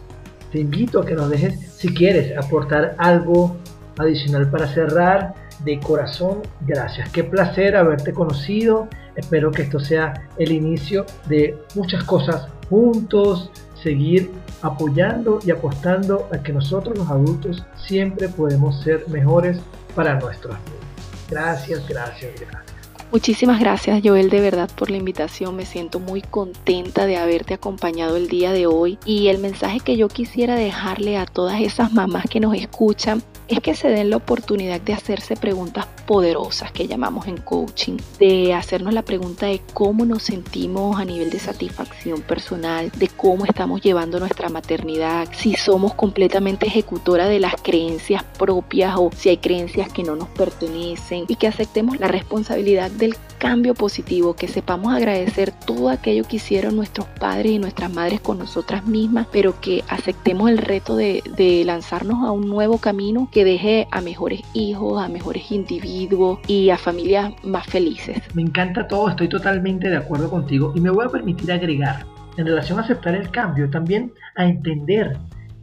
Te 0.52 0.60
invito 0.60 1.02
a 1.02 1.06
que 1.06 1.16
nos 1.16 1.32
dejes, 1.32 1.72
si 1.72 1.92
quieres, 1.92 2.38
aportar 2.38 2.94
algo 3.00 3.58
adicional 3.98 4.50
para 4.52 4.68
cerrar. 4.68 5.34
De 5.66 5.80
corazón, 5.80 6.42
gracias. 6.68 7.10
Qué 7.10 7.24
placer 7.24 7.76
haberte 7.76 8.12
conocido. 8.12 8.88
Espero 9.16 9.50
que 9.50 9.62
esto 9.64 9.80
sea 9.80 10.30
el 10.38 10.52
inicio 10.52 11.06
de 11.28 11.58
muchas 11.76 12.04
cosas 12.04 12.48
juntos, 12.70 13.52
seguir 13.82 14.32
apoyando 14.64 15.40
y 15.46 15.52
apostando 15.52 16.28
a 16.32 16.42
que 16.42 16.52
nosotros 16.52 16.98
los 16.98 17.10
adultos 17.10 17.64
siempre 17.76 18.30
podemos 18.30 18.82
ser 18.82 19.08
mejores 19.10 19.60
para 19.94 20.20
nuestros 20.20 20.56
niños. 20.56 20.84
Gracias, 21.30 21.88
gracias, 21.88 22.32
gracias. 22.40 22.74
Muchísimas 23.12 23.60
gracias 23.60 24.02
Joel 24.04 24.32
de 24.32 24.42
verdad 24.42 24.68
por 24.76 24.90
la 24.90 24.98
invitación, 24.98 25.56
me 25.56 25.68
siento 25.68 26.00
muy 26.00 26.24
contenta 26.24 27.06
de 27.06 27.18
haberte 27.18 27.54
acompañado 27.54 28.18
el 28.18 28.28
día 28.28 28.52
de 28.52 28.66
hoy 28.66 28.98
y 29.06 29.28
el 29.28 29.38
mensaje 29.38 29.82
que 29.82 29.98
yo 29.98 30.08
quisiera 30.08 30.56
dejarle 30.56 31.18
a 31.18 31.28
todas 31.28 31.62
esas 31.62 31.94
mamás 31.94 32.26
que 32.28 32.40
nos 32.40 32.56
escuchan 32.56 33.22
es 33.48 33.60
que 33.60 33.76
se 33.76 33.90
den 33.90 34.10
la 34.10 34.18
oportunidad 34.18 34.82
de 34.82 34.94
hacerse 34.94 35.36
preguntas 35.36 35.88
poderosas 36.06 36.72
que 36.72 36.88
llamamos 36.88 37.28
en 37.28 37.38
coaching, 37.38 37.98
de 38.20 38.54
hacernos 38.54 38.94
la 38.94 39.04
pregunta 39.04 39.48
de 39.48 39.62
cómo 39.74 40.06
nos 40.06 40.24
sentimos 40.24 41.00
a 41.00 41.06
nivel 41.06 41.30
de 41.30 41.40
satisfacción 41.40 42.22
personal, 42.22 42.92
de 42.96 43.08
cómo 43.08 43.46
estamos 43.46 43.82
llevando 43.82 44.20
nuestra 44.20 44.50
maternidad, 44.50 45.28
si 45.34 45.56
somos 45.56 45.94
completamente 45.94 46.68
ejecutora 46.68 47.28
de 47.28 47.40
las 47.40 47.56
creencias 47.62 48.24
propias 48.24 48.96
o 48.98 49.10
si 49.16 49.30
hay 49.30 49.38
creencias 49.38 49.92
que 49.92 50.04
no 50.04 50.16
nos 50.16 50.30
pertenecen 50.30 51.26
y 51.28 51.36
que 51.36 51.48
aceptemos 51.48 52.00
la 52.00 52.08
responsabilidad 52.08 52.92
del 52.92 53.16
cambio 53.44 53.74
positivo, 53.74 54.38
que 54.38 54.48
sepamos 54.48 54.94
agradecer 54.94 55.52
todo 55.52 55.90
aquello 55.90 56.24
que 56.24 56.38
hicieron 56.38 56.78
nuestros 56.78 57.08
padres 57.08 57.52
y 57.52 57.60
nuestras 57.60 57.92
madres 57.94 58.22
con 58.22 58.40
nosotras 58.40 58.88
mismas, 58.88 59.28
pero 59.34 59.60
que 59.60 59.84
aceptemos 59.90 60.50
el 60.50 60.58
reto 60.58 60.96
de, 60.96 61.22
lanzarnos 61.66 62.26
a 62.26 62.32
un 62.32 62.48
nuevo 62.48 62.78
camino 62.78 63.28
que 63.34 63.44
deje 63.44 63.86
a 63.92 64.00
mejores 64.00 64.40
hijos, 64.54 65.04
a 65.04 65.10
mejores 65.10 65.52
individuos 65.52 66.40
y 66.48 66.70
a 66.70 66.78
familias 66.78 67.34
más 67.44 67.68
felices. 67.68 68.22
Me 68.34 68.44
encanta 68.44 68.88
todo, 68.88 69.10
estoy 69.10 69.28
totalmente 69.28 69.90
de 69.90 69.98
acuerdo 69.98 70.30
contigo 70.30 70.72
y 70.74 70.80
me 70.80 70.90
voy 70.90 71.06
a 71.06 71.10
permitir 71.10 71.52
agregar 71.52 72.06
en 72.38 72.46
relación 72.46 72.80
a 72.80 72.84
aceptar 72.84 73.14
el 73.14 73.30
cambio, 73.30 73.70
también 73.70 74.14
a 74.38 74.46
entender 74.46 75.18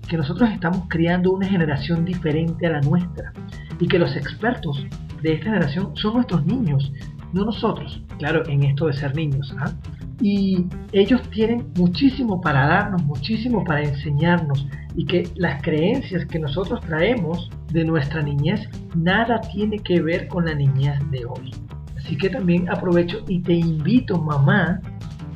que 0.06 0.18
nosotros 0.18 0.50
estamos 0.50 0.82
criando 0.90 1.32
una 1.32 1.46
generación 1.46 2.04
diferente 2.04 2.66
a 2.66 2.72
la 2.72 2.82
nuestra 2.82 3.32
y 3.78 3.88
que 3.88 3.98
los 3.98 4.14
expertos 4.16 4.84
de 5.22 5.32
esta 5.32 5.46
generación 5.46 5.96
son 5.96 6.14
nuestros 6.14 6.44
niños, 6.44 6.92
no 7.32 7.44
nosotros, 7.44 8.02
claro, 8.18 8.46
en 8.48 8.64
esto 8.64 8.86
de 8.86 8.92
ser 8.92 9.14
niños. 9.14 9.54
¿ah? 9.58 9.72
Y 10.20 10.66
ellos 10.92 11.22
tienen 11.30 11.68
muchísimo 11.76 12.40
para 12.40 12.66
darnos, 12.66 13.02
muchísimo 13.04 13.64
para 13.64 13.82
enseñarnos 13.82 14.66
y 14.94 15.06
que 15.06 15.28
las 15.36 15.62
creencias 15.62 16.26
que 16.26 16.38
nosotros 16.38 16.80
traemos 16.80 17.50
de 17.72 17.84
nuestra 17.84 18.22
niñez 18.22 18.68
nada 18.94 19.40
tiene 19.52 19.78
que 19.78 20.00
ver 20.00 20.28
con 20.28 20.44
la 20.44 20.54
niñez 20.54 20.98
de 21.10 21.24
hoy. 21.24 21.50
Así 21.96 22.16
que 22.16 22.28
también 22.28 22.68
aprovecho 22.68 23.24
y 23.28 23.40
te 23.40 23.54
invito, 23.54 24.20
mamá, 24.20 24.80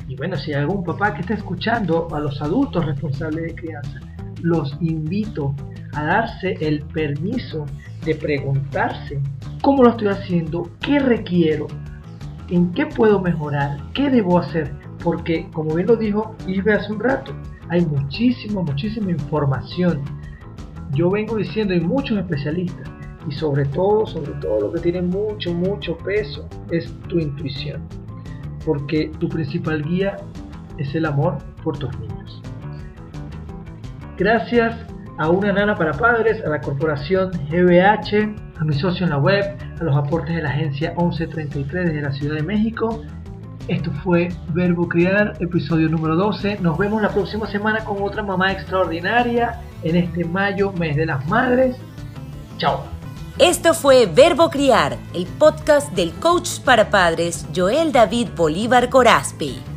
y 0.08 0.16
bueno, 0.16 0.36
si 0.36 0.52
hay 0.52 0.60
algún 0.60 0.84
papá 0.84 1.14
que 1.14 1.22
está 1.22 1.34
escuchando 1.34 2.08
a 2.14 2.20
los 2.20 2.40
adultos 2.42 2.84
responsables 2.84 3.44
de 3.44 3.54
crianza, 3.54 4.00
los 4.42 4.76
invito 4.80 5.54
a 5.94 6.04
darse 6.04 6.54
el 6.60 6.82
permiso 6.82 7.64
de 8.04 8.14
preguntarse 8.14 9.20
cómo 9.62 9.82
lo 9.82 9.90
estoy 9.90 10.08
haciendo, 10.08 10.70
qué 10.80 10.98
requiero, 10.98 11.66
en 12.48 12.72
qué 12.72 12.86
puedo 12.86 13.20
mejorar, 13.20 13.78
qué 13.94 14.10
debo 14.10 14.38
hacer, 14.38 14.72
porque 15.02 15.48
como 15.52 15.74
bien 15.74 15.88
lo 15.88 15.96
dijo 15.96 16.34
Isbe 16.46 16.74
hace 16.74 16.92
un 16.92 17.00
rato, 17.00 17.32
hay 17.68 17.84
muchísima, 17.86 18.62
muchísima 18.62 19.10
información. 19.10 20.02
Yo 20.92 21.10
vengo 21.10 21.36
diciendo, 21.36 21.74
hay 21.74 21.80
muchos 21.80 22.18
especialistas, 22.18 22.88
y 23.28 23.32
sobre 23.32 23.64
todo, 23.66 24.06
sobre 24.06 24.32
todo 24.34 24.60
lo 24.60 24.72
que 24.72 24.80
tiene 24.80 25.02
mucho, 25.02 25.52
mucho 25.54 25.96
peso 25.98 26.46
es 26.70 26.92
tu 27.08 27.18
intuición, 27.18 27.82
porque 28.64 29.10
tu 29.18 29.28
principal 29.28 29.82
guía 29.82 30.16
es 30.78 30.94
el 30.94 31.06
amor 31.06 31.38
por 31.62 31.78
tus 31.78 31.90
niños. 31.98 32.42
Gracias 34.18 34.76
a 35.18 35.30
una 35.30 35.52
nana 35.52 35.74
para 35.74 35.92
padres, 35.92 36.44
a 36.44 36.48
la 36.48 36.60
corporación 36.60 37.30
GBH, 37.50 38.58
a 38.58 38.64
mi 38.64 38.74
socio 38.74 39.04
en 39.04 39.10
la 39.10 39.18
web, 39.18 39.56
a 39.80 39.84
los 39.84 39.96
aportes 39.96 40.34
de 40.36 40.42
la 40.42 40.50
agencia 40.50 40.94
1133 40.96 41.86
desde 41.86 42.02
la 42.02 42.12
Ciudad 42.12 42.36
de 42.36 42.42
México. 42.42 43.02
Esto 43.68 43.90
fue 44.02 44.28
Verbo 44.52 44.88
Criar, 44.88 45.36
episodio 45.40 45.88
número 45.88 46.16
12. 46.16 46.58
Nos 46.60 46.76
vemos 46.76 47.00
la 47.00 47.08
próxima 47.08 47.46
semana 47.46 47.84
con 47.84 48.02
otra 48.02 48.22
mamá 48.22 48.52
extraordinaria 48.52 49.60
en 49.82 49.96
este 49.96 50.24
mayo, 50.24 50.72
mes 50.72 50.96
de 50.96 51.06
las 51.06 51.26
madres. 51.26 51.76
Chao. 52.58 52.84
Esto 53.38 53.74
fue 53.74 54.06
Verbo 54.06 54.50
Criar, 54.50 54.96
el 55.14 55.26
podcast 55.26 55.92
del 55.92 56.12
coach 56.12 56.60
para 56.60 56.90
padres 56.90 57.46
Joel 57.54 57.90
David 57.90 58.28
Bolívar 58.36 58.90
Corazpi. 58.90 59.73